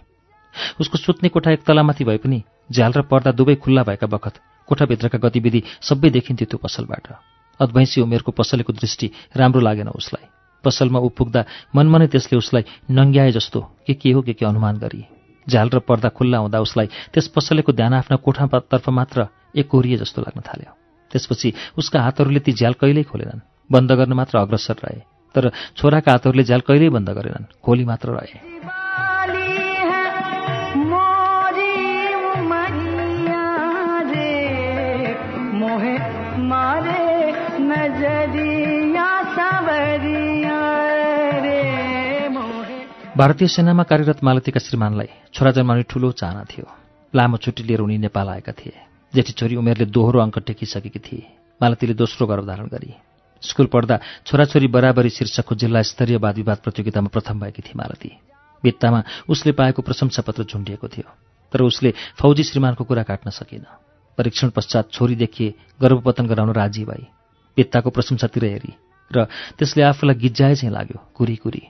उसको 0.81 0.99
सुत्ने 0.99 1.29
कोठा 1.29 1.51
एक 1.51 1.62
तलामाथि 1.67 2.05
भए 2.05 2.19
पनि 2.23 2.38
झ्याल 2.71 2.93
र 2.95 3.03
पर्दा 3.11 3.31
दुवै 3.35 3.55
खुल्ला 3.59 3.83
भएका 3.83 4.07
बखत 4.07 4.35
कोठाभित्रका 4.69 5.19
गतिविधि 5.19 5.62
सबै 5.83 6.11
देखिन्थ्यो 6.11 6.47
त्यो 6.47 6.59
पसलबाट। 6.62 7.07
अधभैँसी 7.61 8.01
उमेरको 8.01 8.33
पसलेको 8.33 8.73
दृष्टि 8.73 9.11
राम्रो 9.35 9.61
लागेन 9.61 9.88
उसलाई। 9.90 10.27
पसलमा 10.64 10.99
ऊ 10.99 11.09
पुग्दा 11.11 11.45
मनमनै 11.75 12.07
त्यसले 12.07 12.38
उसलाई 12.38 12.64
नङ्ग्याए 12.90 13.31
जस्तो 13.35 13.61
के 13.87 13.95
के 13.95 14.12
हो 14.12 14.23
के 14.23 14.33
के 14.33 14.47
अनुमान 14.47 14.79
गरी। 14.79 15.03
झ्याल 15.50 15.68
र 15.68 15.78
पर्दा 15.78 16.09
खुल्ला 16.09 16.38
हुँदा 16.38 16.61
उसलाई 16.61 16.87
त्यस 16.87 17.28
पसलेको 17.28 17.72
ध्यान 17.72 17.94
आफ्ना 17.94 18.16
कोठातर्फ 18.16 18.88
मात्र 18.88 19.26
एकोरिए 19.57 19.96
जस्तो 19.96 20.22
लाग्न 20.22 20.40
थाल्यो। 20.40 20.72
त्यसपछि 21.12 21.52
उसका 21.78 22.02
हातहरूले 22.02 22.40
ती 22.40 22.52
झ्याल 22.52 22.72
कहिल्यै 22.72 23.02
खोलेनन्। 23.02 23.40
बन्द 23.72 23.92
गर्न 23.92 24.12
मात्र 24.12 24.38
अग्रसर 24.38 24.74
रहे। 24.74 25.00
तर 25.35 25.50
छोराका 25.76 26.12
हातहरूले 26.12 26.44
झ्याल 26.44 26.61
कहिल्यै 26.61 26.88
बन्द 26.88 27.11
गरेनन्। 27.11 27.44
खोली 27.64 27.85
मात्र 27.85 28.09
रहे। 28.09 28.38
भारतीय 43.16 43.48
सेनामा 43.48 43.83
कार्यरत 43.87 44.22
मालतीका 44.24 44.59
श्रीमानलाई 44.59 45.09
छोरा 45.31 45.50
जन्माउने 45.55 45.83
ठूलो 45.87 46.11
चाहना 46.18 46.42
थियो। 46.50 46.66
लामो 47.14 47.37
छुट्टी 47.38 47.62
लिएर 47.62 47.81
उनी 47.81 47.98
नेपाल 48.03 48.29
आएका 48.29 48.53
थिए। 48.53 48.74
जेठी 49.14 49.33
छोरी 49.38 49.57
उमेरले 49.57 49.87
दोहोरो 49.87 50.18
अङ्क 50.18 50.38
टेकिसकेकी 50.42 50.98
थिए। 50.98 51.22
मालतीले 51.62 51.94
दोस्रो 51.94 52.27
गर्भधारण 52.27 52.66
गरी। 52.66 52.90
स्कुल 53.42 53.66
पढ्दा 53.70 53.98
छोराछोरी 54.27 54.66
बराबरी 54.66 55.11
शीर्षकको 55.14 55.55
जिल्ला 55.55 55.83
स्तरीय 55.85 56.16
वाद 56.18 56.37
विवाद 56.37 56.59
प्रतियोगितामा 56.59 57.09
प्रथम 57.14 57.38
भएकी 57.40 57.62
थिए 57.62 57.79
मालती। 57.79 58.11
भित्तामा 58.62 59.03
उसले 59.31 59.53
पाएको 59.53 59.83
प्रशंसापत्र 59.83 60.44
झुन्डिएको 60.44 60.88
थियो 60.88 61.07
तर 61.53 61.62
उसले 61.62 61.94
फौजी 62.18 62.42
श्रीमानको 62.42 62.85
कुरा 62.85 63.03
काट्न 63.07 63.31
सकिन। 63.31 63.64
परीक्षण 64.18 64.50
पश्चात 64.50 64.90
छोरी 64.90 65.14
देखिए 65.14 65.55
गर्भपतन 65.83 66.27
गराउन 66.27 66.50
राजी 66.53 66.85
भई। 66.85 67.07
भित्ताको 67.57 67.90
प्रशंसातिर 67.94 68.44
हेरी 68.44 68.74
र 69.11 69.24
त्यसले 69.55 69.83
आफूलाई 69.85 70.18
गिज्जाए 70.18 70.55
चाहिँ 70.55 70.74
लाग्यो 70.74 70.98
कुरी 71.14 71.37
कुरी 71.37 71.62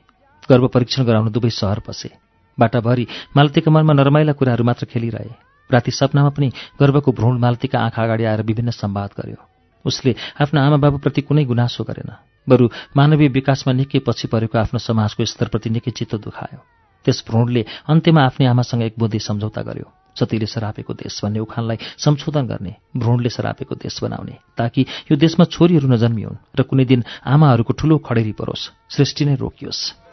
गर्भ 0.51 0.65
परीक्षण 0.69 1.05
गराउन 1.05 1.29
दुवै 1.33 1.51
सहर 1.51 1.79
पसे। 1.81 2.11
बाटाभरि 2.59 3.07
मालतीका 3.37 3.71
मनमा 3.71 3.93
नरमाइला 3.93 4.33
कुराहरू 4.33 4.65
मात्र 4.65 4.87
खेलिरहे। 4.87 5.33
राति 5.71 5.91
सपनामा 5.91 6.31
पनि 6.37 6.49
गर्भको 6.81 7.13
भ्रूण 7.13 7.39
मालतीका 7.39 7.79
आँखा 7.81 8.03
अगाडि 8.03 8.25
आएर 8.25 8.43
विभिन्न 8.43 8.71
सम्वाद 8.71 9.11
गर्यो। 9.19 9.41
उसले 9.85 10.15
आफ्ना 10.41 10.67
आमा 10.67 10.77
बाबुप्रति 10.77 11.21
कुनै 11.23 11.45
गुनासो 11.45 11.85
गरेन। 11.85 12.11
बरु 12.47 12.69
मानवीय 12.97 13.29
विकासमा 13.29 13.73
निकै 13.73 13.99
पछि 14.05 14.29
परेको 14.29 14.59
आफ्नो 14.59 14.79
समाजको 14.79 15.25
स्तरप्रति 15.25 15.71
निकै 15.71 15.91
चित्त 15.91 16.15
दुखायो। 16.21 16.61
त्यस 17.05 17.25
भ्रूणले 17.29 17.65
अन्त्यमा 17.89 18.23
आफ्नै 18.23 18.47
आमासँग 18.47 18.83
एक 18.83 18.95
बुद्धि 18.99 19.19
सम्झौता 19.19 19.63
गर्यो। 19.63 19.89
सतीले 20.15 20.47
सरापेको 20.47 20.93
देश 20.95 21.21
भन्ने 21.25 21.41
उखानलाई 21.41 21.79
संशोधन 21.99 22.47
गर्ने 22.47 22.73
भ्रूणले 22.97 23.29
सरापेको 23.29 23.75
देश 23.75 23.99
बनाउने 24.03 24.37
ताकि 24.57 24.87
यो 25.11 25.17
देशमा 25.17 25.45
छोरीहरू 25.51 25.89
नजन्मिउन् 25.89 26.41
र 26.55 26.63
कुनै 26.63 26.85
दिन 26.85 27.05
आमाहरूको 27.25 27.73
ठूलो 27.73 27.99
खडेरी 27.99 28.33
परोस् 28.33 28.71
सृष्टि 28.95 29.25
नै 29.25 29.35
रोकियोस्। 29.35 30.04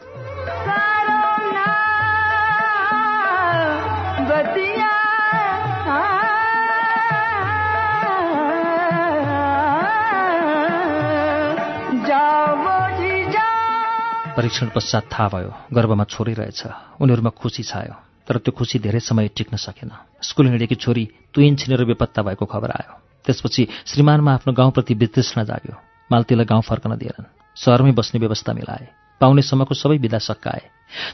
परीक्षण 14.36 14.68
पश्चात 14.74 15.02
थाहा 15.12 15.28
भयो 15.28 15.50
गर्भमा 15.76 16.04
छोरी 16.04 16.32
रहेछ। 16.32 16.60
उनीहरूमा 17.00 17.30
खुसी 17.36 17.62
छायो 17.62 17.94
तर 18.24 18.36
त्यो 18.40 18.52
खुसी 18.56 18.78
धेरै 18.78 19.00
समय 19.00 19.28
टिक्न 19.36 19.56
सकेन। 19.56 19.90
स्कुल 20.24 20.48
हिँडेकी 20.48 20.74
छोरी 20.74 21.04
तुइन 21.34 21.56
छिनेर 21.56 21.84
बेपत्ता 21.84 22.22
भएको 22.22 22.44
खबर 22.48 22.70
आयो। 22.70 22.92
त्यसपछि 23.24 23.68
श्रीमानमा 23.86 24.32
आफ्नो 24.32 24.52
गाउँप्रति 24.52 24.94
वितृष्णा 24.94 25.44
जाग्यो। 25.44 25.76
मालतीलाई 26.10 26.46
गाउँ 26.48 26.62
फर्कन 26.64 26.96
दिएनन्। 26.96 27.28
सहरमै 27.56 27.92
बस्ने 27.92 28.20
व्यवस्था 28.20 28.52
मिलाए। 28.52 28.88
पाउनेसम्मको 29.20 29.74
सबै 29.74 29.96
विधा 30.00 30.18
सकाए। 30.18 30.62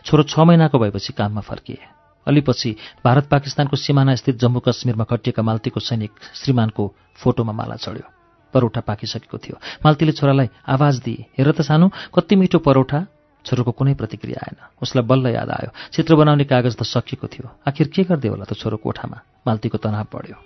छोरो 0.07 0.23
छ 0.23 0.39
महिनाको 0.39 0.79
भएपछि 0.79 1.13
काममा 1.13 1.41
फर्किए। 1.43 1.83
अलिपछि 2.27 2.71
भारत 3.05 3.27
पाकिस्तानको 3.27 3.77
सिमाना 3.77 4.15
स्थित 4.15 4.39
जम्मू 4.39 4.61
कश्मीरमा 4.63 5.05
खटिएका 5.11 5.43
मालतीको 5.43 5.81
सैनिक 5.81 6.13
श्रीमानको 6.39 6.95
फोटोमा 7.19 7.53
माला 7.53 7.77
चढ्यो। 7.77 8.18
परौठा 8.55 8.81
पाकिसकेको 8.81 9.39
थियो। 9.39 9.59
मालतीले 9.85 10.13
छोरालाई 10.13 10.49
आवाज 10.69 10.99
दिए 10.99 11.25
हेर 11.39 11.53
त 11.53 11.61
सानो 11.61 11.91
कति 12.15 12.37
मिठो 12.37 12.59
परौठा। 12.59 13.07
छोरोको 13.45 13.71
कुनै 13.71 13.95
प्रतिक्रिया 13.95 14.41
आएन। 14.43 14.57
उसलाई 14.83 15.05
बल्ल 15.05 15.27
याद 15.27 15.51
आयो। 15.51 15.71
चित्र 15.93 16.15
बनाउने 16.15 16.45
कागज 16.45 16.77
त 16.77 16.83
सकिएको 16.83 17.27
थियो। 17.27 17.51
आखिर 17.69 17.89
के 17.89 18.05
गर्दै 18.05 18.29
होला 18.29 18.45
त 18.45 18.53
छोरो 18.53 18.77
कोठामा? 18.77 19.21
मालतीको 19.47 19.79
तनाव 19.79 20.07
बढ्यो। 20.13 20.37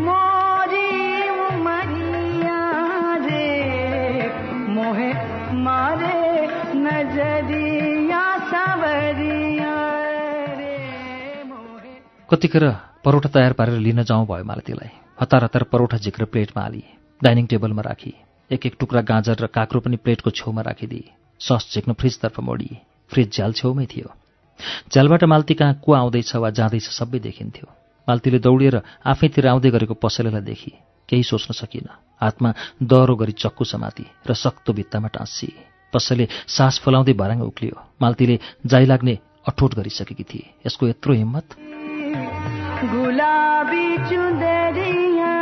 मोरी 0.00 0.90
नजरिया 6.80 8.24
सवरिया। 8.50 9.99
कतिखेर 12.30 12.64
परौठा 13.04 13.28
तयार 13.34 13.52
पारेर 13.58 13.78
लिन 13.82 14.02
जाउँ 14.06 14.26
भयो 14.26 14.44
मालतीलाई 14.46 14.90
हतार 15.20 15.44
हतार 15.44 15.62
परौठा 15.66 15.96
झिक्र 15.98 16.24
प्लेटमा 16.30 16.62
हाली। 16.62 16.82
डाइनिङ 17.20 17.46
टेबलमा 17.46 17.82
राखी। 17.82 18.12
एक 18.50 18.66
एक 18.66 18.74
टुक्रा 18.78 19.00
गाजर 19.02 19.36
र 19.42 19.46
काँक्रो 19.50 19.80
पनि 19.80 19.96
प्लेटको 19.98 20.30
छेउमा 20.30 20.62
राखिदिए 20.62 21.10
सस 21.40 21.74
झिक्न 21.74 21.92
फ्रिजतर्फ 21.92 22.38
मोडिए 22.40 22.76
फ्रिज 23.10 23.34
झ्याल 23.34 23.52
छेउमै 23.52 23.86
थियो। 23.86 24.08
झ्यालबाट 24.92 25.24
मालती 25.26 25.54
कहाँ 25.54 25.74
को 25.82 25.92
आउँदैछ 25.92 26.34
वा 26.36 26.50
जाँदैछ 26.54 26.86
सबै 26.92 27.18
देखिन्थ्यो। 27.18 27.66
मालतीले 28.08 28.38
दौडिएर 28.38 28.76
आफैतिर 29.04 29.46
आउँदै 29.48 29.70
गरेको 29.70 29.94
पसलेलाई 29.98 30.42
देखी। 30.46 30.72
केही 31.08 31.22
सोच्न 31.26 31.50
सकिन। 31.52 31.88
हातमा 32.22 32.50
दह्रो 32.78 33.16
गरी 33.16 33.34
चक्कु 33.34 33.64
समाती 33.66 34.06
र 34.22 34.34
सक्तो 34.36 34.72
भित्तामा 34.72 35.08
टाँसिए 35.10 35.66
पसले 35.92 36.28
सास 36.46 36.78
फलाउँदै 36.78 37.18
भराङ 37.18 37.42
उक्लियो। 37.42 37.74
मालतीले 37.98 38.38
जाइ 38.66 38.86
लाग्ने 38.86 39.18
अठोट 39.50 39.74
गरिसकेकी 39.74 40.24
थिए। 40.24 40.46
यसको 40.66 40.88
यत्रो 40.88 41.14
हिम्मत? 41.14 41.69
गुलाबी 42.82 43.86
चुंदरिया 44.08 45.32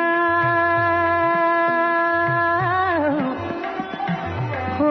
हो। 4.79 4.89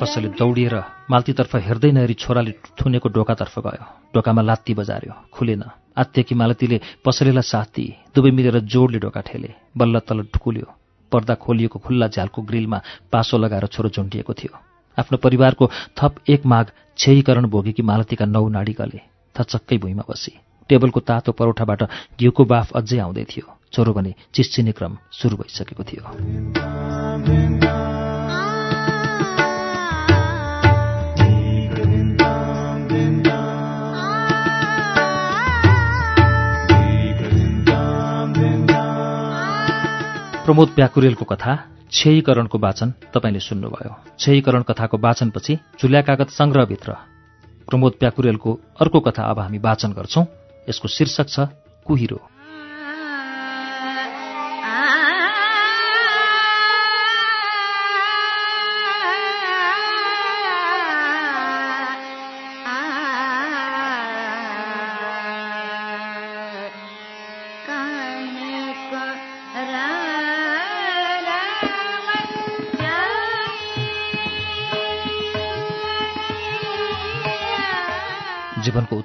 कसैले 0.00 0.28
दौडिएर 0.32 0.74
माल्तीतर्फ 1.10 1.52
हेर्दै 1.56 1.90
नहेरी 1.92 2.14
छोराले 2.14 2.52
थुनेको 2.80 3.08
डोकातर्फ 3.12 3.58
गयो। 3.58 3.84
डोकामा 4.16 4.42
लात्ती 4.42 4.72
बजार्यो 4.74 5.12
खुलेन। 5.28 5.62
आत्तेकी 5.98 6.34
मालतीले 6.34 6.80
पसलेलाई 7.04 7.44
साथ 7.44 7.68
दिए 7.76 7.96
दुवै 8.16 8.30
मिलेर 8.32 8.56
जोडले 8.64 8.98
डोका 8.98 9.20
ठेले। 9.28 9.50
बल्ल 9.76 10.00
तल्ल 10.00 10.24
ढुकुल्यो। 10.32 10.66
पर्दा 11.12 11.34
खोलिएको 11.36 11.78
खुल्ला 11.84 12.06
झ्यालको 12.08 12.40
ग्रिलमा 12.48 12.78
पासो 13.12 13.36
लगाएर 13.36 13.66
छोरो 13.68 13.88
झुन्डिएको 13.92 14.32
थियो। 14.32 14.67
आफ्नो 14.98 15.18
परिवारको 15.18 15.70
थप 15.98 16.14
एक 16.28 16.46
माग 16.46 16.66
छेयीकरण 16.98 17.46
भोगेकी 17.46 17.82
मालतीका 17.82 18.24
नौ 18.26 18.48
नाडी 18.48 18.72
गले 18.72 19.00
थचक्कै 19.34 19.78
भुइँमा 19.78 20.04
बसी। 20.10 20.32
टेबलको 20.68 21.00
तातो 21.00 21.32
परोठाबाट 21.32 21.82
घिउको 22.18 22.44
बाफ 22.44 22.72
अझै 22.76 22.98
आउँदै 22.98 23.24
थियो। 23.24 23.46
छोरो 23.72 23.92
भने 23.92 24.14
चिस्चिने 24.34 24.72
क्रम 24.72 24.96
सुरु 25.12 25.36
भइसकेको 25.36 25.82
थियो। 25.84 26.04
प्रमोद 40.44 40.68
प्याकुरेलको 40.68 41.24
कथा 41.24 41.52
छेयीकरणको 41.92 42.58
वाचन 42.58 42.88
तपाईँले 43.14 43.40
सुन्नुभयो। 43.40 43.92
छेयीकरण 44.18 44.62
कथाको 44.62 44.96
वाचनपछि 44.98 45.54
झुल्या 45.80 46.02
कागज 46.02 46.28
सङ्ग्रहभित्र 46.30 46.92
प्रमोद 47.68 47.92
प्याकुरेलको 48.00 48.50
अर्को 48.80 49.00
कथा 49.00 49.22
अब 49.22 49.38
हामी 49.38 49.58
वाचन 49.58 49.92
गर्छौं। 49.92 50.24
यसको 50.68 50.88
शीर्षक 50.88 51.28
छ 51.28 51.40
कुहिरो। 51.86 52.20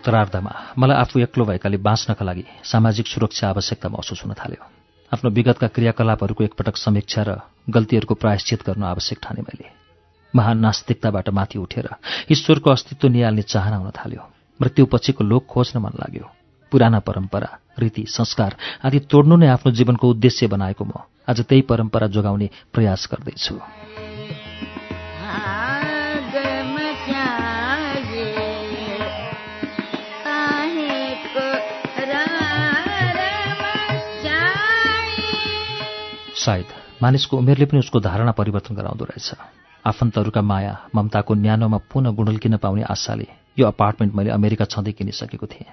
उत्तरार्धमा 0.03 0.53
मलाई 0.77 0.97
आफू 0.99 1.19
एक्लो 1.23 1.43
भएकाले 1.47 1.77
बाँच्नका 1.79 2.25
लागि 2.25 2.43
सामाजिक 2.67 3.07
सुरक्षा 3.07 3.47
आवश्यकता 3.49 3.87
महसुस 3.89 4.23
हुन 4.25 4.33
थाल्यो। 4.35 4.63
आफ्नो 5.11 5.29
विगतका 5.31 5.67
क्रियाकलापहरूको 5.71 6.43
एकपटक 6.43 6.75
समीक्षा 6.75 7.21
र 7.23 7.39
गल्तीहरूको 7.71 8.15
प्रायश्चित 8.19 8.67
गर्न 8.67 8.83
आवश्यक 8.83 9.19
ठाने 9.23 9.41
मैले। 9.47 9.71
महान 10.33 10.57
नास्तिकताबाट 10.59 11.29
माथि 11.31 11.57
उठेर 11.59 11.87
ईश्वरको 12.35 12.69
अस्तित्व 12.69 13.07
निहाल्ने 13.15 13.41
चाहना 13.47 13.77
हुन 13.79 13.91
थाल्यो। 13.95 14.23
मृत्युपछिको 14.59 15.23
लोक 15.23 15.45
खोज्न 15.47 15.79
मन 15.79 15.95
लाग्यो। 15.95 16.27
पुराना 16.71 16.99
परम्परा 16.99 17.49
रीति 17.79 18.03
संस्कार 18.11 18.51
आदि 18.83 18.99
तोड्नु 19.07 19.35
नै 19.39 19.47
आफ्नो 19.55 19.71
जीवनको 19.71 20.09
उद्देश्य 20.09 20.47
बनाएको 20.51 20.83
म। 20.83 21.07
आज 21.31 21.47
त्यही 21.47 21.61
परम्परा 21.63 22.07
जोगाउने 22.11 22.49
प्रयास 22.73 23.07
गर्दैछु। 23.07 23.55
सायद 36.43 36.67
मानिसको 37.03 37.37
उमेरले 37.37 37.65
पनि 37.65 37.79
उसको 37.79 37.99
धारणा 37.99 38.31
परिवर्तन 38.31 38.75
गराउँदो 38.75 39.05
रहेछ। 39.05 39.29
आफन्तहरूका 39.85 40.41
माया 40.41 40.73
ममताको 40.95 41.33
न्यानोमा 41.35 41.79
पुनः 41.91 42.11
गुणल्किन 42.17 42.57
पाउने 42.57 42.83
आशाले 42.83 43.27
यो 43.59 43.67
अपार्टमेन्ट 43.67 44.15
मैले 44.15 44.29
अमेरिका 44.31 44.65
छँदै 44.65 44.91
किनिसकेको 44.91 45.47
थिएँ। 45.47 45.71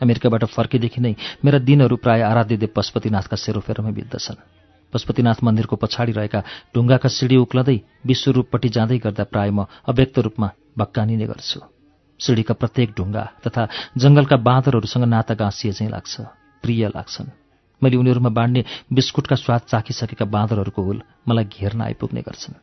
अमेरिकाबाट 0.00 0.44
फर्केदेखि 0.56 1.00
नै 1.00 1.14
मेरा 1.44 1.58
दिनहरू 1.58 1.96
प्राय 1.96 2.20
आराध्यदेव 2.22 2.70
पशुपतिनाथका 2.76 3.36
सेरोफेरोमै 3.36 3.92
बित्दछन्। 3.92 4.40
पशुपतिनाथ 4.92 5.38
मन्दिरको 5.44 5.76
पछाडि 5.76 6.12
रहेका 6.12 6.40
ढुङ्गाका 6.74 7.08
सिँढी 7.08 7.36
उक्लँदै 7.44 7.76
विश्वरूपपट्टि 8.06 8.68
जाँदै 8.68 8.98
गर्दा 9.04 9.24
प्राय 9.32 9.50
म 9.50 9.64
अव्यक्त 9.88 10.18
रूपमा 10.18 10.48
भक्कानिने 10.78 11.26
गर्छु। 11.26 11.60
सिँढीका 12.20 12.54
प्रत्येक 12.54 12.88
ढुङ्गा 12.96 13.24
तथा 13.44 13.62
जङ्गलका 13.96 14.36
बाँदरहरूसँग 14.48 15.04
नाता 15.04 15.34
गाँसिए 15.34 15.72
चाहिँ 15.72 15.92
लाग्छ 15.92 16.14
प्रिय 16.64 16.82
लाग्छन्। 16.96 17.41
मैले 17.82 17.96
उनीहरूमा 17.96 18.28
बाँड्ने 18.28 18.64
बिस्कुटका 18.92 19.36
स्वाद 19.36 19.60
चाखिसकेका 19.68 20.24
बाँदरहरूको 20.24 20.82
हुल 20.82 21.02
मलाई 21.28 21.44
घेर्न 21.44 21.80
आइपुग्ने 21.82 22.20
गर्छन्। 22.20 22.54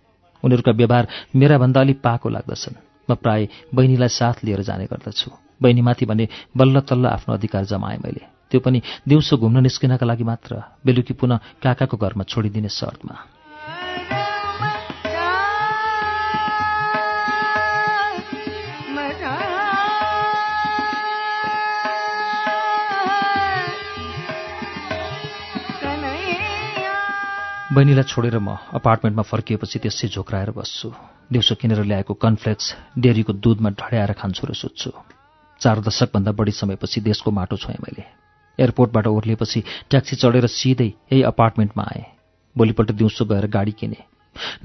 उनीहरूका 0.43 0.71
व्यवहार 0.71 1.07
मेराभन्दा 1.35 1.81
अलि 1.81 1.93
पाको 1.93 2.29
लाग्दछन्। 2.29 2.75
म 3.09 3.15
प्राय 3.15 3.47
बहिनीलाई 3.75 4.07
साथ 4.07 4.43
लिएर 4.43 4.61
जाने 4.61 4.85
गर्दछु। 4.85 5.31
बहिनीमाथि 5.61 6.05
भने 6.05 6.27
बल्ल 6.57 6.79
तल्ल 6.79 7.05
आफ्नो 7.05 7.35
अधिकार 7.35 7.65
जमाएँ 7.65 7.97
मैले। 7.97 8.21
त्यो 8.51 8.59
पनि 8.59 8.81
दिउँसो 9.07 9.37
घुम्न 9.37 9.63
निस्किनका 9.63 10.05
लागि 10.05 10.23
मात्र। 10.23 10.63
बेलुकी 10.85 11.13
पुनः 11.13 11.39
काकाको 11.63 11.97
घरमा 11.97 12.23
छोडिदिने 12.23 12.69
शर्तमा। 12.69 13.38
बहिनीलाई 27.69 28.03
छोडेर 28.03 28.37
म 28.41 28.57
अपार्टमेन्टमा 28.73 29.23
फर्किएपछि 29.29 29.79
त्यसै 29.79 30.07
झोक्राएर 30.09 30.49
बस्छु। 30.57 30.89
दिउँसो 31.29 31.53
किनेर 31.55 31.85
ल्याएको 31.85 32.13
कन्फ्लेक्स 32.17 32.65
डेरीको 32.97 33.33
दुधमा 33.37 33.69
ढड्याएर 33.77 34.11
खान्छु 34.17 34.49
र 34.49 34.53
सुत्छु। 34.57 34.89
चार 35.61 35.77
दशकभन्दा 35.85 36.31
बढी 36.33 36.51
समयपछि 36.51 37.01
देशको 37.05 37.29
माटो 37.29 37.57
छोएँ 37.61 37.77
मैले। 37.77 38.03
एयरपोर्टबाट 38.59 39.07
ओर्लिएपछि 39.07 39.59
ट्याक्सी 39.85 40.15
चढेर 40.17 40.47
सिधै 40.49 40.89
यही 41.13 41.21
अपार्टमेन्टमा 41.29 41.83
आएँ। 41.83 42.05
भोलिपल्ट 42.55 42.91
दिउँसो 42.97 43.25
गएर 43.25 43.45
गाडी 43.47 43.71
किने। 43.77 44.01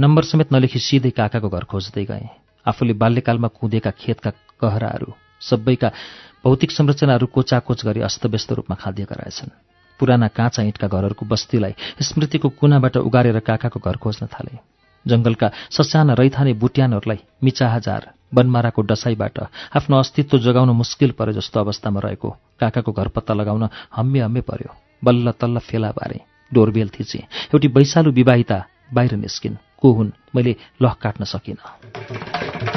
नम्बर 0.01 0.25
समेत 0.25 0.53
नलेखी 0.53 0.79
सिधै 0.81 1.11
काकाको 1.13 1.49
घर 1.53 1.65
खोज्दै 1.69 2.05
गएँ। 2.09 2.29
आफूले 2.67 2.93
बाल्यकालमा 2.97 3.49
कुदेका 3.53 3.91
खेतका 4.01 4.31
कहराहरू 4.57 5.13
सबैका 5.45 5.89
भौतिक 6.41 6.71
संरचनाहरू 6.73 7.27
कोचाकोच 7.29 7.85
गरी 7.85 8.01
अस्तव्यस्त 8.01 8.53
रूपमा 8.53 8.77
खाद्य 8.81 9.05
गराएछन् 9.05 9.74
पुराना 9.99 10.29
काँचा 10.29 10.63
इँटका 10.63 10.89
घरहरूको 10.89 11.27
बस्तीलाई 11.27 11.75
स्मृतिको 12.03 12.49
कुनाबाट 12.49 12.97
उगारेर 12.97 13.39
काकाको 13.41 13.81
घर 13.81 13.97
खोज्न 13.97 14.27
थाले। 14.27 14.59
जङ्गलका 15.07 15.51
ससाना 15.71 16.15
रैथाने 16.15 16.53
बुट्यानहरूलाई 16.53 17.19
मिचाहाजार 17.45 18.11
बनमाराको 18.35 18.83
डसाईबाट 18.83 19.39
आफ्नो 19.77 19.99
अस्तित्व 19.99 20.39
जोगाउन 20.39 20.71
मुस्किल 20.71 21.11
परे 21.11 21.33
जस्तो 21.33 21.61
अवस्थामा 21.61 22.01
रहेको 22.01 22.31
काकाको 22.61 22.93
घर 22.93 23.09
पत्ता 23.09 23.35
लगाउन 23.35 23.69
हम्मे 23.97 24.21
हम्मे 24.21 24.41
पर्यो। 24.41 24.75
बल्ल 25.05 25.31
तल्ल 25.31 25.59
फेला 25.59 25.91
बारे 25.91 26.21
डोरबेल 26.55 26.89
थिचे। 26.89 27.19
एउटी 27.19 27.69
वैशालु 27.69 28.11
विवाहिता 28.11 28.65
बाहिर 28.95 29.13
निस्किन्। 29.17 29.57
को 29.81 29.93
हुन्? 29.93 30.11
मैले 30.35 30.57
लह 30.83 30.93
काट्न 31.03 31.25
सकिनँ। 31.25 32.74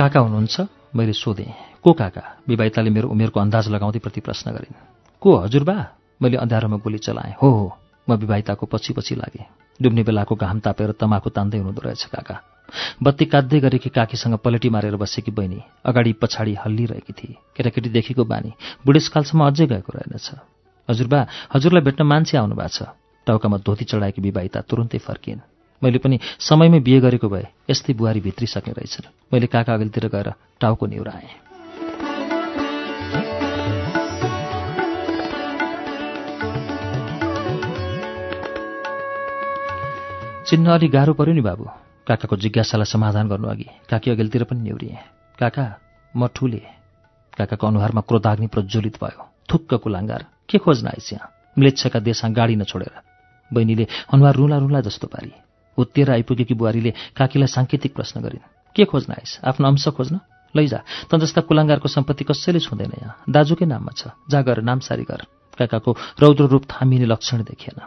काका 0.00 0.20
हुनुहुन्छ? 0.20 0.60
मैले 0.96 1.12
सोधेँ। 1.12 1.52
को 1.84 1.92
काका? 1.92 2.40
विवाहिताले 2.48 2.90
मेरो 2.90 3.08
उमेरको 3.12 3.40
अन्दाज 3.40 3.68
लगाउँदै 3.68 4.00
प्रति 4.00 4.20
प्रश्न 4.24 4.50
गरिन्। 4.50 4.76
को 5.20 5.30
हजुरबा 5.36 5.76
मैले 6.22 6.36
अँध्यारोमा 6.40 6.76
गोली 6.80 6.98
चलाएँ। 6.98 7.36
हो 7.36 7.48
हो। 7.50 7.66
म 8.08 8.16
विवाहिताको 8.16 8.64
पछि 8.64 8.96
पछि 8.96 9.14
लागेँ। 9.14 9.44
डुब्ने 9.76 10.02
बेलाको 10.02 10.34
घाम 10.34 10.58
तापेर 10.64 10.96
तमाखु 10.96 11.30
तान्दै 11.36 11.58
हुनुहुँदो 11.60 11.82
रहेछ 11.84 12.04
काका। 12.16 12.36
बत्ती 12.96 13.24
काट्दै 13.28 13.60
गरेकी 13.60 13.90
काकीसँग 13.92 14.40
पलेटी 14.40 14.68
मारेर 14.72 14.96
बसेकी 14.96 15.36
बहिनी 15.36 15.60
अगाडि 15.84 16.12
पछाडि 16.16 16.54
हल्लिरहेकी 16.64 17.12
थिए। 17.12 17.36
केटाकेटी 17.52 17.88
देखेको 17.92 18.24
बानी 18.24 18.56
बुढेसकालसम्म 18.80 19.52
अझै 19.52 19.66
गएको 19.68 19.92
रहेनछ। 19.92 20.28
हजुरबा 20.88 21.20
हजुरलाई 21.52 21.84
भेट्न 21.84 22.02
मान्छे 22.08 22.40
आउनु 22.40 22.56
भएको 22.56 22.72
छ। 22.72 22.88
टाउकामा 23.28 23.56
धोती 23.60 23.84
चढाएकी 23.84 24.20
विवाहिता 24.22 24.60
तुरुन्तै 24.64 24.98
फर्किन्। 24.98 25.44
मैले 25.82 25.98
पनि 25.98 26.20
समयमै 26.38 26.80
बिहे 26.80 27.00
गरेको 27.00 27.28
भए 27.28 27.46
यस्तै 27.70 27.92
बुहारी 27.94 28.20
भित्रिसक्ने 28.20 28.72
रहेछन्। 28.72 29.08
मैले 29.32 29.46
काका 29.46 29.74
अगाडितिर 29.74 30.06
गएर 30.08 30.32
टाउको 30.60 30.86
निहुराएँ 30.86 31.50
चिन्न 40.48 40.66
अलि 40.66 40.88
गाह्रो 40.88 41.12
पर्यो 41.14 41.34
नि 41.34 41.40
बाबु। 41.40 41.64
काकाको 42.06 42.36
जिज्ञासालाई 42.36 42.84
समाधान 42.84 43.28
गर्नु 43.28 43.48
अघि 43.48 43.66
काकी 43.90 44.10
अघिल्तिर 44.10 44.44
पनि 44.44 44.60
निहुरिएँ। 44.60 44.98
काका 45.38 45.64
म 46.16 46.26
ठुले। 46.26 46.62
काकाको 47.38 47.66
अनुहारमा 47.66 48.00
क्रोधाग्नि 48.00 48.46
प्रज्वलित 48.46 48.98
भयो। 49.04 49.22
थुक्क 49.52 49.74
कुलाङ्गार। 49.74 50.26
के 50.48 50.58
खोज्न 50.58 50.86
आइस 50.86 51.12
यहाँ? 51.12 51.28
म्लेच्छका 51.58 51.98
देशमा 51.98 52.30
गाडी 52.30 52.56
नछोडेर। 52.56 52.94
बहिनीले 53.52 53.86
अनुहार 54.12 54.34
रुला 54.34 54.58
रुला 54.58 54.80
जस्तो 54.80 55.06
पारी। 55.06 55.32
उत्तिएर 55.80 56.10
आइपुगेकी 56.10 56.54
बुहारीले 56.54 56.92
काकीलाई 57.16 57.46
साङ्केतिक 57.46 57.94
प्रश्न 57.94 58.20
गरिन्। 58.20 58.44
के 58.76 58.84
खोज्न 58.84 59.12
आइस? 59.12 59.40
आफ्नो 59.44 59.68
अंश 59.68 59.88
खोज्न? 59.88 60.20
लैजा 60.56 60.80
त 61.08 61.14
जस्ता 61.14 61.40
कुलाङ्गारको 61.46 61.88
सम्पत्ति 61.88 62.24
कसैले 62.24 62.60
छुँदैन 62.60 62.92
यहाँ। 63.02 63.14
दाजुकै 63.30 63.66
नाममा 63.66 63.92
छ। 63.96 64.02
जा 64.30 64.42
गर 64.42 64.62
नामसारी 64.62 65.04
गर। 65.06 65.20
काकाको 65.58 65.90
रौद्र 66.20 66.44
रूप 66.44 66.64
थामिने 66.64 67.06
लक्षण 67.06 67.42
देखिएन। 67.42 67.78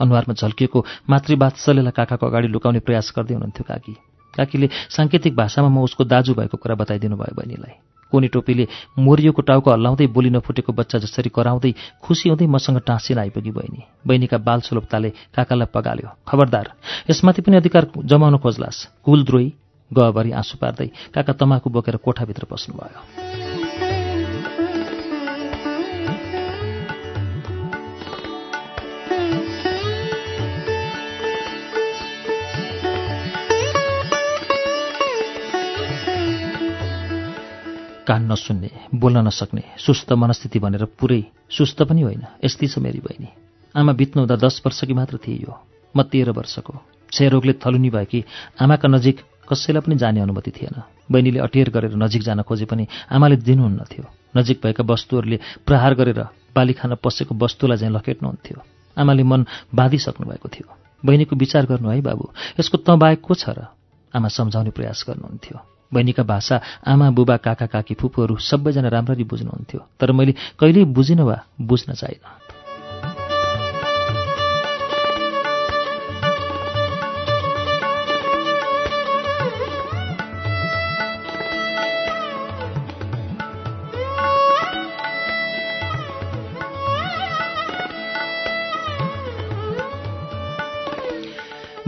अनुहारमा 0.00 0.34
झल्किएको 0.34 0.78
मातृवात्सल्यलाई 1.10 1.92
काकाको 1.92 2.24
अगाडि 2.26 2.48
लुकाउने 2.48 2.80
प्रयास 2.80 3.12
गर्दै 3.16 3.34
हुनुहुन्थ्यो 3.34 3.64
काकी। 3.68 3.94
काकीले 4.36 4.68
साङ्केतिक 4.90 5.36
भाषामा 5.36 5.68
म 5.68 5.82
उसको 5.82 6.04
दाजु 6.04 6.34
भएको 6.34 6.56
कुरा 6.56 6.74
बताइदिनु 6.74 7.16
भयो 7.16 7.34
बहिनीलाई। 7.34 7.74
कोनी 8.10 8.28
टोपीले 8.28 8.66
मोरियोको 8.98 9.42
टाउको 9.42 9.70
हल्लाउँदै 9.70 10.06
बोली 10.06 10.30
नफुटेको 10.30 10.72
बच्चा 10.72 10.98
जसरी 10.98 11.30
कराउँदै 11.30 11.72
खुसी 12.02 12.28
हुँदै 12.28 12.46
मसँग 12.46 12.80
टाँसिन 12.86 13.18
आइपुगी 13.18 13.50
बहिनी। 13.50 13.80
बहिनीका 14.06 14.38
बाल 14.38 14.60
सुलभताले 14.60 15.10
काकालाई 15.36 15.72
पगाल्यो। 15.74 16.08
खबरदार 16.28 16.66
यसमाथि 17.10 17.42
पनि 17.42 17.56
अधिकार 17.56 17.86
जमाउन 18.04 18.36
खोज्लास्। 18.38 18.84
कुलद्रोही 19.04 19.52
गहभरि 19.90 20.30
आँसु 20.32 20.56
पार्दै 20.60 20.88
काका 21.14 21.32
तमाखु 21.32 21.70
बोकेर 21.70 21.96
कोठाभित्र 21.96 22.44
पस्नुभयो 22.50 23.27
कान 38.08 38.32
नसुन्ने 38.32 38.70
बोल्न 38.94 39.18
नसक्ने 39.26 39.62
सुस्त 39.76 40.12
मनस्थिति 40.12 40.58
भनेर 40.58 40.84
पुरै 40.96 41.22
सुस्त 41.52 41.82
पनि 41.84 42.02
होइन 42.02 42.24
यस्तै 42.44 42.66
छ 42.66 42.78
मेरी 42.80 43.00
बहिनी। 43.04 43.28
आमा 43.74 43.92
बित्नु 43.92 44.22
हुँदा 44.22 44.36
दस 44.40 44.62
वर्षकी 44.64 44.94
मात्र 44.96 45.16
थिए 45.20 45.44
यो। 45.44 45.52
म 45.94 46.02
तेह्र 46.02 46.32
वर्षको। 46.32 46.72
क्षयरोगले 47.12 47.52
थलुनी 47.60 47.90
भएकी 47.90 48.24
आमाका 48.60 48.88
नजिक 48.88 49.16
कसैलाई 49.44 49.82
पनि 49.84 49.96
जाने 49.96 50.20
अनुमति 50.20 50.50
थिएन। 50.50 50.76
बहिनीले 51.12 51.38
अटेर 51.40 51.68
गरेर 51.68 51.94
नजिक 51.96 52.22
जान 52.22 52.42
खोजे 52.48 52.64
पनि 52.64 52.88
आमाले 53.12 53.36
दिनुहुन्न 53.44 53.84
थियो 53.84 54.04
नजिक 54.36 54.60
भएका 54.64 54.84
वस्तुहरूले 54.84 55.38
प्रहार 55.68 55.94
गरेर 55.94 56.20
बाली 56.56 56.72
खान 56.72 56.96
पसेको 57.04 57.34
वस्तुलाई 57.36 57.78
चाहिँ 57.78 57.92
लखेट्नुहुन्थ्यो। 57.92 58.58
आमाले 58.96 59.22
मन 59.22 59.46
बाँधिसक्नु 59.68 60.24
भएको 60.26 60.48
थियो। 60.48 60.68
बहिनीको 61.04 61.36
विचार 61.36 61.66
गर्नु 61.68 61.88
है 61.88 62.00
बाबु 62.00 62.24
यसको 62.60 62.76
तँ 62.80 62.96
बाहेक 62.98 63.20
को 63.20 63.34
छ 63.34 63.52
र? 63.52 63.68
आमा 64.14 64.28
सम्झाउने 64.28 64.70
प्रयास 64.72 65.04
गर्नुहुन्थ्यो। 65.08 65.77
बहिनीका 65.94 66.22
भाषा 66.22 66.60
आमा 66.86 67.10
बुबा 67.10 67.36
काका 67.36 67.66
काकी 67.66 67.94
फुपूहरू 67.94 68.36
सबैजना 68.36 68.88
राम्ररी 68.88 69.24
बुझ्नुहुन्थ्यो। 69.24 69.80
तर 70.00 70.12
मैले 70.12 70.34
कहिल्यै 70.58 70.84
बुझिनँ 70.84 71.24
वा 71.24 71.36
बुझ्न 71.60 71.92
चाहिनँ 71.92 72.47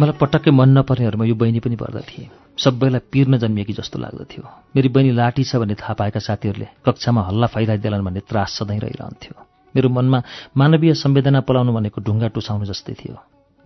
मलाई 0.01 0.17
पटक्कै 0.17 0.51
मन 0.51 0.69
नपर्नेहरूमा 0.79 1.25
यो 1.29 1.35
बहिनी 1.37 1.61
पनि 1.61 1.77
पर्दथे 1.77 2.23
सबैलाई 2.57 3.01
पिर्न 3.13 3.39
जन्मिएकी 3.43 3.73
जस्तो 3.79 3.97
लाग्दथ्यो 4.01 4.43
मेरी 4.77 4.89
बहिनी 4.89 5.11
लाठी 5.13 5.45
छ 5.45 5.61
भन्ने 5.61 5.75
थाहा 5.77 5.95
पाएका 6.01 6.21
साथीहरूले 6.25 6.69
कक्षामा 6.87 7.21
हल्ला 7.29 7.47
फाइदाइदेलान् 7.55 8.05
भन्ने 8.05 8.21
त्रास 8.25 8.51
सधैँ 8.59 8.81
रहिरहन्थ्यो। 8.81 9.35
मेरो 9.75 9.89
मनमा 9.89 10.19
मानवीय 10.57 10.95
संवेदना 11.05 11.41
पलाउनु 11.45 11.73
भनेको 11.73 12.01
ढुङ्गा 12.01 12.29
टुसाउनु 12.33 12.65
जस्तै 12.73 12.95
थियो। 12.97 13.17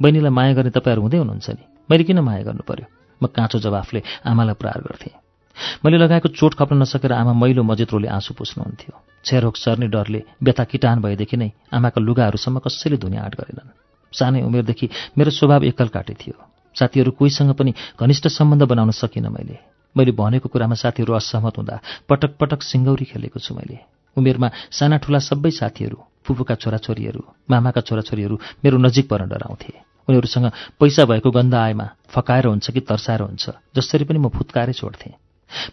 बहिनीलाई 0.00 0.32
माया 0.38 0.52
गर्ने 0.58 0.70
तपाईँहरू 0.74 1.02
हुँदै 1.02 1.18
हुनुहुन्छ 1.22 1.48
नि? 1.50 1.64
मैले 1.90 2.04
किन 2.04 2.18
माया 2.18 2.42
गर्नु 2.42 2.62
पर्यो? 2.66 2.86
म 3.20 3.24
काँचो 3.30 3.58
जवाफले 3.62 4.02
आमालाई 4.26 4.58
प्रहार 4.58 4.80
गर्थेँ। 4.90 5.14
मैले 5.86 5.96
लगाएको 6.02 6.28
चोट 6.34 6.52
खप्न 6.58 6.82
नसकेर 6.82 7.12
आमा 7.14 7.32
मैलो 7.32 7.62
मजित्रोले 7.62 8.08
आँसु 8.10 8.34
पुस्नुहुन्थ्यो। 8.34 8.94
क्षयरोग 9.22 9.54
सर्ने 9.54 9.86
डरले 9.86 10.20
व्यथा 10.42 10.64
किटान 10.66 10.98
भएदेखि 10.98 11.36
नै 11.36 11.50
आमाका 11.70 12.00
लुगाहरूसम्म 12.02 12.58
कसैले 12.58 12.96
धुने 12.98 13.22
आँट 13.22 13.34
गरेनन्। 13.38 13.83
सानै 14.14 14.42
उमेरदेखि 14.42 14.88
मेरो 15.18 15.30
स्वभाव 15.30 15.64
एकल 15.64 15.88
काटे 15.88 16.14
थियो। 16.14 16.36
साथीहरू 16.76 17.10
कोहीसँग 17.10 17.52
पनि 17.54 17.74
घनिष्ठ 18.00 18.28
सम्बन्ध 18.28 18.62
बनाउन 18.62 18.90
सकिनँ 18.90 19.30
मैले। 19.30 19.58
मैले 19.96 20.12
भनेको 20.12 20.48
कुरामा 20.48 20.74
साथीहरू 20.74 21.12
असहमत 21.14 21.58
हुँदा 21.58 21.80
पटक 22.08 22.36
पटक 22.40 22.62
सिङ्गौरी 22.62 23.04
खेलेको 23.04 23.38
छु 23.38 23.54
मैले। 23.54 23.78
उमेरमा 24.16 24.48
साना 24.70 24.96
ठुला 24.96 25.18
सबै 25.18 25.50
साथीहरू 25.50 25.98
फुपूका 26.24 26.54
छोराछोरीहरू 26.54 27.22
मामाका 27.50 27.80
छोराछोरीहरू 27.80 28.38
मेरो 28.64 28.76
नजिक 28.78 29.08
पर्न 29.08 29.28
डराउँथे। 29.28 29.72
उनीहरूसँग 30.08 30.46
पैसा 30.80 31.04
भएको 31.04 31.30
गन्ध 31.30 31.54
आएमा 31.54 31.86
फकाएर 32.10 32.46
हुन्छ 32.46 32.70
कि 32.70 32.80
तर्साएर 32.80 33.22
हुन्छ 33.22 33.44
जसरी 33.76 34.04
पनि 34.04 34.18
म 34.18 34.28
फुत्काएरै 34.28 34.72
छोड्थेँ। 34.72 35.14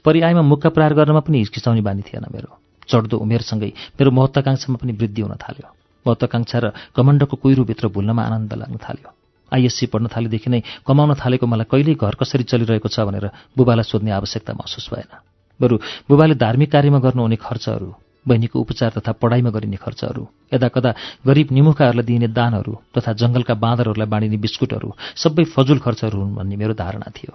परिआयमा 0.05 0.41
मुक्का 0.41 0.69
प्रहार 0.69 0.93
गर्नमा 0.93 1.19
पनि 1.19 1.37
हिचकिचाउने 1.39 1.81
बानी 1.81 2.01
थिएन 2.01 2.25
मेरो। 2.29 2.57
चढ्दो 2.89 3.17
उमेरसँगै 3.17 3.71
मेरो 3.97 4.11
महत्वाकांक्षामा 4.11 4.77
पनि 4.77 4.93
वृद्धि 4.93 5.21
हुन 5.21 5.35
थाल्यो। 5.35 5.80
महत्वाकांक्षा 6.05 6.59
र 6.59 6.65
कमण्डको 6.95 7.35
कुहिरोभित्र 7.37 7.87
भुल्नमा 7.87 8.23
आनन्द 8.23 8.53
लाग्न 8.53 8.77
थाल्यो। 8.77 9.09
आइएससी 9.51 9.85
पढ्न 9.91 10.07
थालेदेखि 10.07 10.49
नै 10.49 10.61
कमाउन 10.87 11.13
थालेको 11.19 11.45
मलाई 11.45 11.67
कहिल्यै 11.67 11.95
घर 11.95 12.15
कसरी 12.15 12.43
चलिरहेको 12.47 12.87
छ 12.87 13.03
भनेर 13.03 13.25
बुबालाई 13.57 13.83
सोध्ने 13.83 14.11
आवश्यकता 14.11 14.53
महसुस 14.53 14.87
भएन। 14.93 15.11
बरु 15.59 15.75
बुबाले 16.09 16.35
धार्मिक 16.35 16.71
कार्यमा 16.71 16.99
गर्नुहुने 17.05 17.35
खर्चहरू 17.35 17.89
बहिनीको 18.25 18.59
उपचार 18.59 18.91
तथा 18.97 19.11
पढाइमा 19.17 19.49
गरिने 19.49 19.77
खर्चहरू 19.81 20.23
यदाकदा 20.53 20.91
गरिब 21.25 21.47
निमुखाहरूलाई 21.51 22.05
दिइने 22.05 22.27
दानहरू 22.31 22.73
तथा 22.95 23.11
जङ्गलका 23.17 23.53
बाँदरहरूलाई 23.57 24.09
बाँडिने 24.13 24.37
बिस्कुटहरू 24.37 24.89
सबै 25.17 25.43
फजुल 25.53 25.79
खर्चहरू 25.81 26.17
हुन् 26.21 26.35
भन्ने 26.37 26.55
मेरो 26.55 26.73
धारणा 26.77 27.09
थियो। 27.11 27.33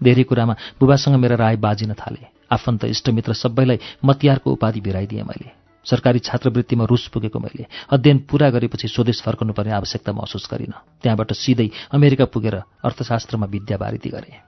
धेरै 0.00 0.22
कुरामा 0.30 0.54
बुबासँग 0.78 1.14
मेरा 1.18 1.36
राय 1.36 1.56
बाजिन 1.58 1.92
थाले। 1.98 2.22
आफन्त 2.54 2.84
इष्टमित्र 2.86 3.32
सबैलाई 3.34 3.78
मतियारको 3.98 4.48
उपाधि 4.52 4.80
भिराइदिएँ 4.80 5.26
मैले। 5.26 5.57
सरकारी 5.90 6.18
छात्रवृत्तिमा 6.18 6.84
रुस 6.84 7.08
पुगेको 7.08 7.38
मैले। 7.38 7.66
अध्ययन 7.90 8.18
पूरा 8.30 8.50
गरेपछि 8.50 8.88
स्वदेश 8.88 9.22
फर्कनुपर्ने 9.22 9.72
आवश्यकता 9.72 10.12
महसुस 10.12 10.48
गरिनँ। 10.50 10.80
त्यहाँबाट 11.02 11.32
सिधै 11.32 11.68
अमेरिका 11.92 12.24
पुगेर 12.24 12.54
अर्थशास्त्रमा 12.84 13.46
विद्यावारिधि 13.46 14.10
गरेँ। 14.10 14.47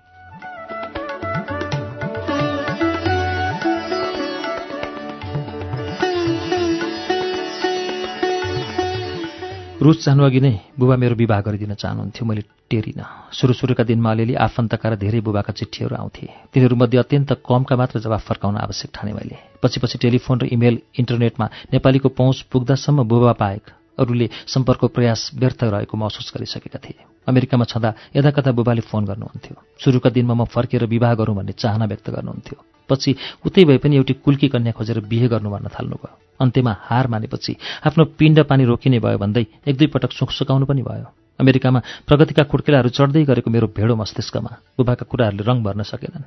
रुस 9.80 10.04
जानुअघि 10.04 10.40
नै 10.44 10.76
बुबा 10.76 10.96
मेरो 11.00 11.14
विवाह 11.16 11.40
गरिदिन 11.40 11.72
चाहनुहुन्थ्यो। 11.72 12.24
मैले 12.28 12.42
टेरिनँ। 12.68 13.32
सुरु 13.32 13.52
सुरुका 13.56 13.84
दिनमा 13.88 14.10
अलिअलि 14.12 14.34
आफन्तका 14.36 14.88
र 14.92 14.94
धेरै 15.00 15.20
बुबाका 15.24 15.52
चिठीहरू 15.56 15.96
आउँथे। 15.96 16.52
तिनीहरूमध्ये 16.52 16.98
अत्यन्त 17.00 17.40
कमका 17.40 17.74
मात्र 17.80 17.96
जवाफ 18.04 18.20
फर्काउन 18.28 18.56
आवश्यक 18.60 18.90
ठाने 18.92 19.12
मैले। 19.16 19.36
पछि 19.56 19.80
पछि 19.80 19.96
टेलिफोन 20.04 20.36
र 20.40 20.44
इमेल 20.52 20.76
इन्टरनेटमा 21.00 21.46
नेपालीको 21.72 22.08
पहुँच 22.12 22.52
पुग्दासम्म 22.52 23.08
बुबा 23.08 23.32
बाहेक 23.40 23.64
अरूले 23.96 24.28
सम्पर्कको 24.46 24.86
प्रयास 24.92 25.20
व्यर्थ 25.40 25.64
रहेको 25.64 25.96
महसुस 25.96 26.28
गरिसकेका 26.36 26.78
थिए। 26.84 27.00
अमेरिकामा 27.24 27.64
छँदा 27.64 27.90
यदाकदा 28.16 28.52
बुबाले 28.52 28.84
फोन 28.84 29.08
गर्नुहुन्थ्यो। 29.08 29.56
सुरुका 29.80 30.10
दिनमा 30.12 30.34
म 30.34 30.44
फर्केर 30.44 30.84
विवाह 30.84 31.14
गरौँ 31.16 31.36
भन्ने 31.36 31.56
चाहना 31.56 31.84
व्यक्त 31.88 32.10
गर्नुहुन्थ्यो। 32.12 32.69
पछि 32.90 33.10
उतै 33.46 33.64
भए 33.64 33.78
पनि 33.78 33.96
एउटी 33.96 34.14
कुल्की 34.24 34.48
कन्या 34.52 34.72
खोजेर 34.74 35.00
बिहे 35.06 35.28
गर्नु 35.32 35.50
भन्न 35.50 35.68
थाल्नुभयो। 35.70 36.10
अन्त्यमा 36.40 36.72
हार 36.88 37.06
मानेपछि 37.06 37.52
आफ्नो 37.86 38.04
पिण्ड 38.18 38.38
पानी 38.50 38.64
रोकिने 38.64 38.98
भयो 38.98 39.18
भन्दै 39.18 39.44
एक 39.68 39.76
दुई 39.78 39.88
पटक 39.94 40.12
सुकसुकाउनु 40.12 40.66
पनि 40.66 40.82
भयो। 40.82 41.08
अमेरिकामा 41.40 41.80
प्रगतिका 42.08 42.42
खुड्केलाहरू 42.50 42.88
चढ्दै 42.92 43.24
गरेको 43.24 43.50
मेरो 43.50 43.66
भेडो 43.72 43.94
मस्तिष्कमा 43.96 44.52
बुबाका 44.76 45.04
कुराहरूले 45.08 45.44
रङ 45.48 45.56
भर्न 45.62 45.82
सकेनन्। 45.88 46.24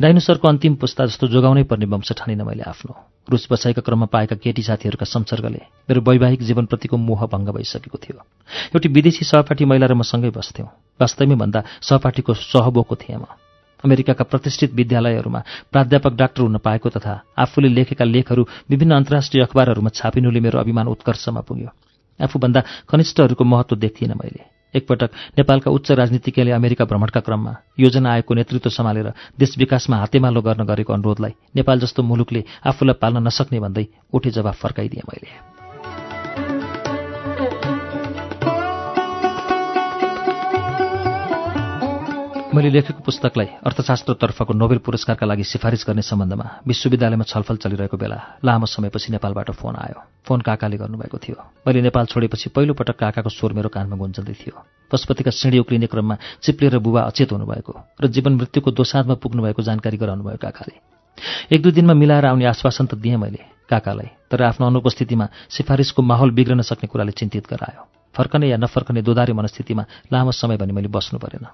डाइनोसरको 0.00 0.48
अन्तिम 0.48 0.74
पुस्ता 0.80 1.06
जस्तो 1.06 1.28
जोगाउनै 1.28 1.62
पर्ने 1.68 1.86
वंश 1.86 2.12
ठानिन 2.16 2.42
मैले 2.48 2.64
आफ्नो। 2.64 2.92
रुस 3.28 3.46
बसाइका 3.52 3.82
क्रममा 3.84 4.06
पाएका 4.08 4.36
केटी 4.40 4.62
साथीहरूका 4.62 5.04
संसर्गले 5.04 5.60
मेरो 5.88 6.00
वैवाहिक 6.00 6.40
जीवनप्रतिको 6.42 6.96
मोह 6.96 7.20
भङ्ग 7.28 7.48
भइसकेको 7.52 7.98
थियो। 8.00 8.18
एउटी 8.74 8.88
विदेशी 8.88 9.24
सहपाठी 9.24 9.64
महिला 9.68 9.86
र 9.86 9.94
म 9.94 10.02
सँगै 10.02 10.32
बस्थ्यौँ। 10.32 10.68
वास्तवमै 11.00 11.36
भन्दा 11.36 11.60
सहपाठीको 11.84 12.32
सहबोको 12.34 12.96
थिएँ 12.96 13.20
म। 13.20 13.49
अमेरिकाका 13.84 14.24
प्रतिष्ठित 14.24 14.74
विद्यालयहरूमा 14.74 15.40
प्राध्यापक 15.72 16.12
डाक्टर 16.12 16.42
हुन 16.42 16.56
पाएको 16.58 16.88
तथा 16.90 17.14
आफूले 17.38 17.68
लेखेका 17.68 18.04
लेखहरू 18.04 18.42
विभिन्न 18.70 18.92
अन्तर्राष्ट्रिय 18.94 19.42
अखबारहरूमा 19.44 19.90
छापिनुले 19.94 20.40
मेरो 20.40 20.58
अभिमान 20.58 20.86
उत्कर्षमा 20.88 21.40
पुग्यो। 21.40 21.70
आफूभन्दा 22.20 22.60
कनिष्ठहरूको 22.88 23.44
महत्त्व 23.44 23.76
देख्थिनँ 23.76 24.14
मैले। 24.14 24.42
एकपटक 24.74 25.10
नेपालका 25.38 25.70
उच्च 25.70 25.90
राजनीतिज्ञले 25.90 26.50
अमेरिका 26.50 26.84
भ्रमणका 26.84 27.20
क्रममा 27.20 27.54
योजना 27.80 28.10
आयोगको 28.12 28.34
नेतृत्व 28.34 28.70
सम्हालेर 28.70 29.12
देश 29.38 29.58
विकासमा 29.58 29.96
हातेमालो 29.96 30.40
गर्न 30.40 30.64
गरेको 30.64 30.92
अनुरोधलाई 30.92 31.34
नेपाल 31.56 31.80
जस्तो 31.80 32.02
मुलुकले 32.02 32.44
आफूलाई 32.70 33.00
पाल्न 33.02 33.26
नसक्ने 33.26 33.58
भन्दै 33.60 33.86
उठे 34.14 34.30
जवाफ 34.30 34.60
फर्काइदिएँ 34.62 35.08
मैले। 35.08 35.59
मैले 42.50 42.70
लेखेको 42.70 43.06
पुस्तकलाई 43.06 43.62
अर्थशास्त्रतर्फको 43.62 44.52
नोबेल 44.58 44.78
पुरस्कारका 44.82 45.22
लागि 45.22 45.44
सिफारिस 45.46 45.86
गर्ने 45.86 46.02
सम्बन्धमा 46.02 46.66
विश्वविद्यालयमा 46.66 47.22
छलफल 47.22 47.56
चलिरहेको 47.62 47.94
बेला 47.94 48.42
लामो 48.42 48.66
समयपछि 48.66 49.14
नेपालबाट 49.14 49.50
फोन 49.54 49.74
आयो। 49.78 49.98
फोन 50.26 50.40
काकाले 50.42 50.76
गर्नुभएको 50.82 51.18
थियो। 51.22 51.38
मैले 51.62 51.80
नेपाल 51.86 52.04
छोडेपछि 52.10 52.50
पहिलोपटक 52.50 52.98
काकाको 52.98 53.30
स्वर 53.30 53.52
मेरो 53.54 53.70
कानमा 53.70 53.94
गुन्जँदै 53.94 54.34
थियो। 54.34 54.54
पशुपतिका 54.90 55.30
सिँढी 55.30 55.58
उक्लिने 55.62 55.86
क्रममा 55.86 56.16
चिप्लेर 56.42 56.78
बुबा 56.82 57.00
अचेत 57.06 57.30
हुनुभएको 57.30 57.72
र 58.02 58.04
जीवन 58.10 58.32
मृत्युको 58.34 58.70
दोसाँधमा 58.74 59.14
पुग्नुभएको 59.22 59.62
जानकारी 59.62 59.96
गराउनुभयो 60.02 60.38
काकाले। 60.42 60.74
एक 61.54 61.62
दुई 61.62 61.72
दिनमा 61.72 61.94
मिलाएर 61.94 62.34
आउने 62.34 62.50
आश्वासन 62.50 62.90
त 62.90 62.98
दिएँ 62.98 63.14
मैले 63.14 63.70
काकालाई 63.70 64.26
तर 64.26 64.42
आफ्नो 64.50 64.66
अनुपस्थितिमा 64.66 65.26
सिफारिसको 65.54 66.02
माहौल 66.02 66.34
बिग्रन 66.34 66.66
सक्ने 66.66 66.90
कुराले 66.90 67.14
चिन्तित 67.14 67.46
गरायो। 67.46 67.86
फर्कने 68.10 68.50
या 68.50 68.58
नफर्कने 68.58 69.06
दोधारे 69.06 69.38
मनस्थितिमा 69.38 70.10
लामो 70.10 70.34
समय 70.34 70.58
भने 70.58 70.74
मैले 70.74 70.90
बस्नु 70.90 71.22
परेन। 71.22 71.46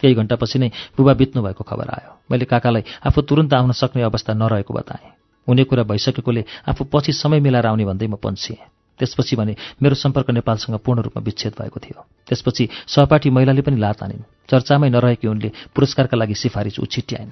केही 0.00 0.14
घन्टापछि 0.14 0.58
नै 0.58 0.68
बुबा 0.96 1.12
बित्नु 1.14 1.42
भएको 1.42 1.64
खबर 1.64 1.88
आयो। 1.88 2.10
मैले 2.30 2.44
काकालाई 2.44 2.82
आफू 3.06 3.20
तुरन्त 3.22 3.54
आउन 3.54 3.72
सक्ने 3.72 4.02
अवस्था 4.02 4.32
नरहेको 4.34 4.74
बताएँ। 4.74 5.10
हुने 5.48 5.64
कुरा 5.64 5.82
भइसकेकोले 5.84 6.44
आफू 6.68 6.84
पछि 6.84 7.12
समय 7.12 7.40
मिलाएर 7.40 7.66
आउने 7.66 7.84
भन्दै 7.84 8.06
म 8.06 8.16
पन्छिएँ 8.16 8.58
त्यसपछि 9.00 9.36
भने 9.36 9.56
मेरो 9.82 9.94
सम्पर्क 9.94 10.30
नेपालसँग 10.30 10.78
पूर्ण 10.78 11.02
रूपमा 11.02 11.22
विच्छेद 11.22 11.54
भएको 11.58 11.78
थियो। 11.80 11.98
त्यसपछि 12.26 12.68
सहपाठी 12.86 13.30
महिलाले 13.30 13.62
पनि 13.62 13.76
लात 13.76 14.02
आनिन् 14.02 14.22
चर्चामै 14.46 14.88
नरहेकी 14.88 15.26
उनले 15.28 15.50
पुरस्कारका 15.74 16.16
लागि 16.16 16.34
सिफारिस 16.34 16.78
उछिट्याइन्। 16.78 17.30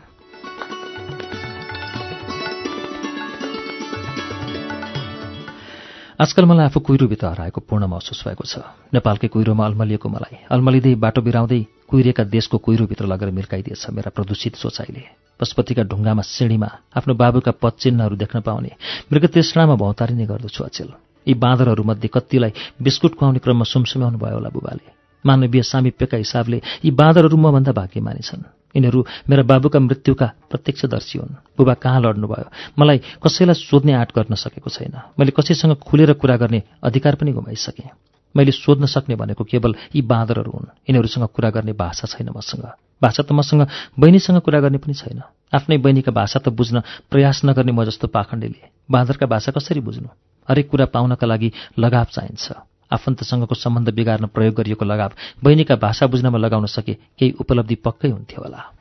आजकल 6.21 6.45
मलाई 6.45 6.67
आफू 6.67 6.81
कुहिरोभित्र 6.81 7.27
हराएको 7.27 7.61
पूर्ण 7.63 7.87
महसुस 7.87 8.23
भएको 8.27 8.45
छ। 8.45 8.59
नेपालकै 8.95 9.29
कुहिरोमा 9.31 9.65
अल्मलिएको 9.67 10.09
मलाई। 10.09 10.37
अल्मलिँदै 10.51 10.95
बाटो 10.95 11.21
बिराउँदै 11.23 11.61
कुहिरेका 11.93 12.25
देशको 12.25 12.57
कुहिरोभित्र 12.59 13.05
लगेर 13.05 13.31
मिर्काइदिएछ 13.37 13.85
मेरा 13.93 14.11
प्रदूषित 14.17 14.57
सोचाइले। 14.57 15.03
पशुपतिका 15.37 15.83
ढुङ्गामा 15.85 16.23
सिँढीमा 16.25 16.69
आफ्नो 16.97 17.15
बाबुका 17.15 17.53
पदचिन्हहरू 17.61 18.17
देख्न 18.17 18.41
पाउने। 18.41 18.71
मृगतृष्णामा 19.13 19.75
भौतारिने 19.77 20.25
गर्दछु 20.25 20.65
अचेल। 20.65 20.89
यी 21.29 21.35
बाँदरहरूमध्ये 21.37 22.09
कतिलाई 22.09 22.53
बिस्कुट 22.81 23.13
खुवाउने 23.15 23.39
क्रममा 23.45 23.65
सुमसुम्याउनु 23.69 24.19
भयो 24.19 24.35
होला 24.35 24.49
बुबाले। 24.49 24.89
मानवीय 25.25 25.63
सामिप्यका 25.63 26.17
हिसाबले 26.17 26.59
यी 26.81 26.91
बाँदरहरू 26.91 27.37
मभन्दा 27.37 27.73
भाग्यमानी 27.77 28.23
छन् 28.25 28.49
यिनीहरू 28.75 29.01
मेरा 29.29 29.43
बाबुका 29.45 29.79
मृत्युका 29.79 30.27
प्रत्यक्षदर्शी 30.49 31.19
हुन्। 31.19 31.37
बुबा 31.61 31.75
कहाँ 31.77 32.01
लड्नुभयो 32.01 32.49
मलाई 32.81 32.99
कसैलाई 33.21 33.55
सोध्ने 33.61 33.93
आँट 33.93 34.11
गर्न 34.17 34.35
सकेको 34.35 34.71
छैन। 34.73 34.97
मैले 35.21 35.37
कसैसँग 35.37 35.77
खुलेर 35.85 36.13
कुरा 36.17 36.37
गर्ने 36.41 36.63
अधिकार 36.81 37.15
पनि 37.21 37.33
गुमाइसकेँ। 37.37 37.91
मैले 38.37 38.51
सोध्न 38.51 38.87
सक्ने 38.87 39.17
भनेको 39.17 39.45
केवल 39.45 39.75
यी 39.95 40.03
बाँदरहरू 40.03 40.51
हुन्। 40.51 40.63
यिनीहरूसँग 40.63 41.27
कुरा 41.27 41.51
गर्ने 41.51 41.73
भाषा 41.73 42.07
छैन 42.07 42.31
मसँग। 42.37 42.73
भाषा 43.03 43.23
त 43.23 43.33
मसँग 43.33 43.67
बहिनीसँग 43.99 44.41
कुरा 44.41 44.61
गर्ने 44.61 44.79
पनि 44.79 44.95
छैन। 44.95 45.23
आफ्नै 45.55 45.79
बहिनीका 45.79 46.13
भाषा 46.13 46.41
त 46.41 46.49
बुझ्न 46.49 46.83
प्रयास 47.11 47.41
नगर्ने 47.45 47.73
म 47.73 47.85
जस्तो 47.85 48.09
पाखण्डेले। 48.09 48.69
बाँदरका 48.91 49.27
भाषा 49.27 49.53
कसरी 49.53 49.81
बुझ्नु? 49.81 50.09
हरेक 50.49 50.71
कुरा 50.71 50.87
पाउनका 50.87 51.27
लागि 51.27 51.53
लगाव 51.79 52.05
चाहिन्छ। 52.05 52.53
आफन्तसँगको 52.93 53.55
सम्बन्ध 53.55 53.95
बिगार्न 53.95 54.27
प्रयोग 54.27 54.55
गरिएको 54.55 54.85
लगाव 54.85 55.11
बहिनीका 55.45 55.77
भाषा 55.77 56.07
बुझ्नमा 56.07 56.39
लगाउन 56.39 56.67
सके 56.67 56.95
केही 56.95 57.35
उपलब्धि 57.41 57.75
पक्कै 57.75 58.09
हुन्थ्यो 58.09 58.43
होला। 58.43 58.73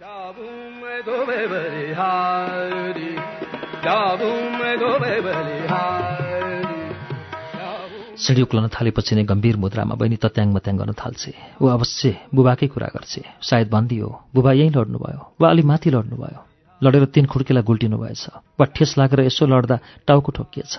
सिँढी 8.21 8.41
उक्लन 8.41 8.67
थालेपछि 8.69 9.15
नै 9.15 9.23
गम्भीर 9.25 9.57
मुद्रामा 9.57 9.95
बहिनी 9.97 10.17
तत्याङ 10.21 10.47
मत्याङ 10.53 10.75
गर्न 10.77 10.93
थाल्छे। 10.93 11.33
ऊ 11.57 11.65
अवश्य 11.73 12.29
बुबाकै 12.29 12.67
कुरा 12.69 12.87
गर्छे। 12.93 13.21
सायद 13.41 13.67
भन्दी 13.73 13.97
हो 13.97 14.09
बुबा 14.35 14.51
यहीँ 14.53 14.69
लड्नुभयो 14.69 15.21
वा 15.41 15.47
अलि 15.49 15.63
माथि 15.65 15.89
लड्नुभयो। 15.89 16.39
लडेर 16.81 17.05
तिन 17.13 17.25
खुड्केला 17.25 17.61
गुल्टिनु 17.65 17.97
भएछ 17.97 18.23
वा 18.59 18.65
ठेस 18.77 18.93
लागेर 18.97 19.19
यसो 19.25 19.45
लड्दा 19.49 19.77
टाउको 20.07 20.31
ठोकिएछ 20.37 20.73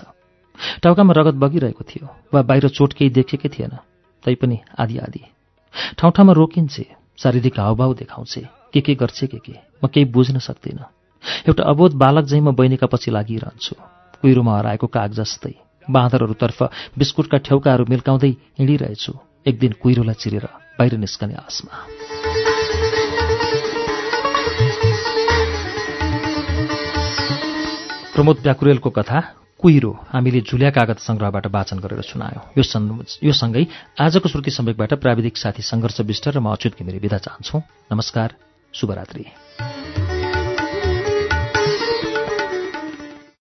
टाउकामा 0.83 1.13
रगत 1.19 1.35
बगिरहेको 1.43 1.83
थियो 1.83 2.07
वा 2.33 2.41
बाहिर 2.47 2.67
चोट 2.71 2.93
केही 2.95 3.09
देखेकै 3.11 3.49
थिएन। 3.49 3.75
तैपनि 4.23 4.57
आदि 4.79 4.97
आदि 5.03 5.21
ठाउँ 5.99 6.11
ठाउँमा 6.15 6.33
रोकिन्छे 6.33 6.85
शारीरिक 7.19 7.59
हावभाव 7.59 7.93
देखाउँछे 7.93 8.41
के 8.73 8.81
के 8.81 8.93
गर्छे 8.95 9.27
के 9.27 9.39
के। 9.43 9.55
म 9.83 9.87
केही 9.91 10.05
बुझ्न 10.15 10.39
सक्दिनँ। 10.39 10.87
एउटा 11.47 11.63
अबोध 11.63 11.93
बालक 11.99 12.25
झैँ 12.25 12.41
म 12.41 12.55
बहिनीका 12.55 12.87
पछि 12.87 13.11
लागिरहन्छु। 13.11 13.75
कुहिरोमा 14.21 14.57
हराएको 14.57 14.87
काग 14.87 15.11
जस्तै 15.19 15.53
बाँदरहरूतर्फ 15.89 16.59
बिस्कुटका 16.97 17.37
ठेउकाहरू 17.37 17.85
मिल्काउँदै 17.89 18.31
हिँडिरहेछु। 18.59 19.13
एक 19.47 19.59
दिन 19.59 19.71
कुहिरोलाई 19.81 20.15
चिरेर 20.15 20.45
बाहिर 20.79 20.97
निस्कने 20.97 21.33
आसमा 21.35 21.75
प्रमोद 28.13 28.37
प्याकुरेलको 28.43 28.89
कथा 28.89 29.19
कुहिरो 29.57 29.91
हामीले 30.11 30.41
झुल्या 30.41 30.69
कागज 30.69 30.99
सङ्ग्रहबाट 31.01 31.47
वाचन 31.47 31.79
गरेर 31.79 32.01
सुनायौँ। 32.03 32.43
यो 32.57 32.63
यो 33.23 33.33
सँगै 33.33 33.65
आजको 33.97 34.29
श्रुति 34.29 34.51
सम्वेकबाट 34.51 34.93
प्राविधिक 35.01 35.37
साथी 35.37 35.63
सङ्घर्ष 35.63 36.01
विष्ट 36.01 36.27
र 36.29 36.39
म 36.39 36.51
अच्युत 36.51 36.77
घिमिरे 36.77 36.99
विदा 36.99 37.17
चाहन्छौ। 37.17 37.57
नमस्कार 37.91 38.35
शुभरात्री। 38.73 40.02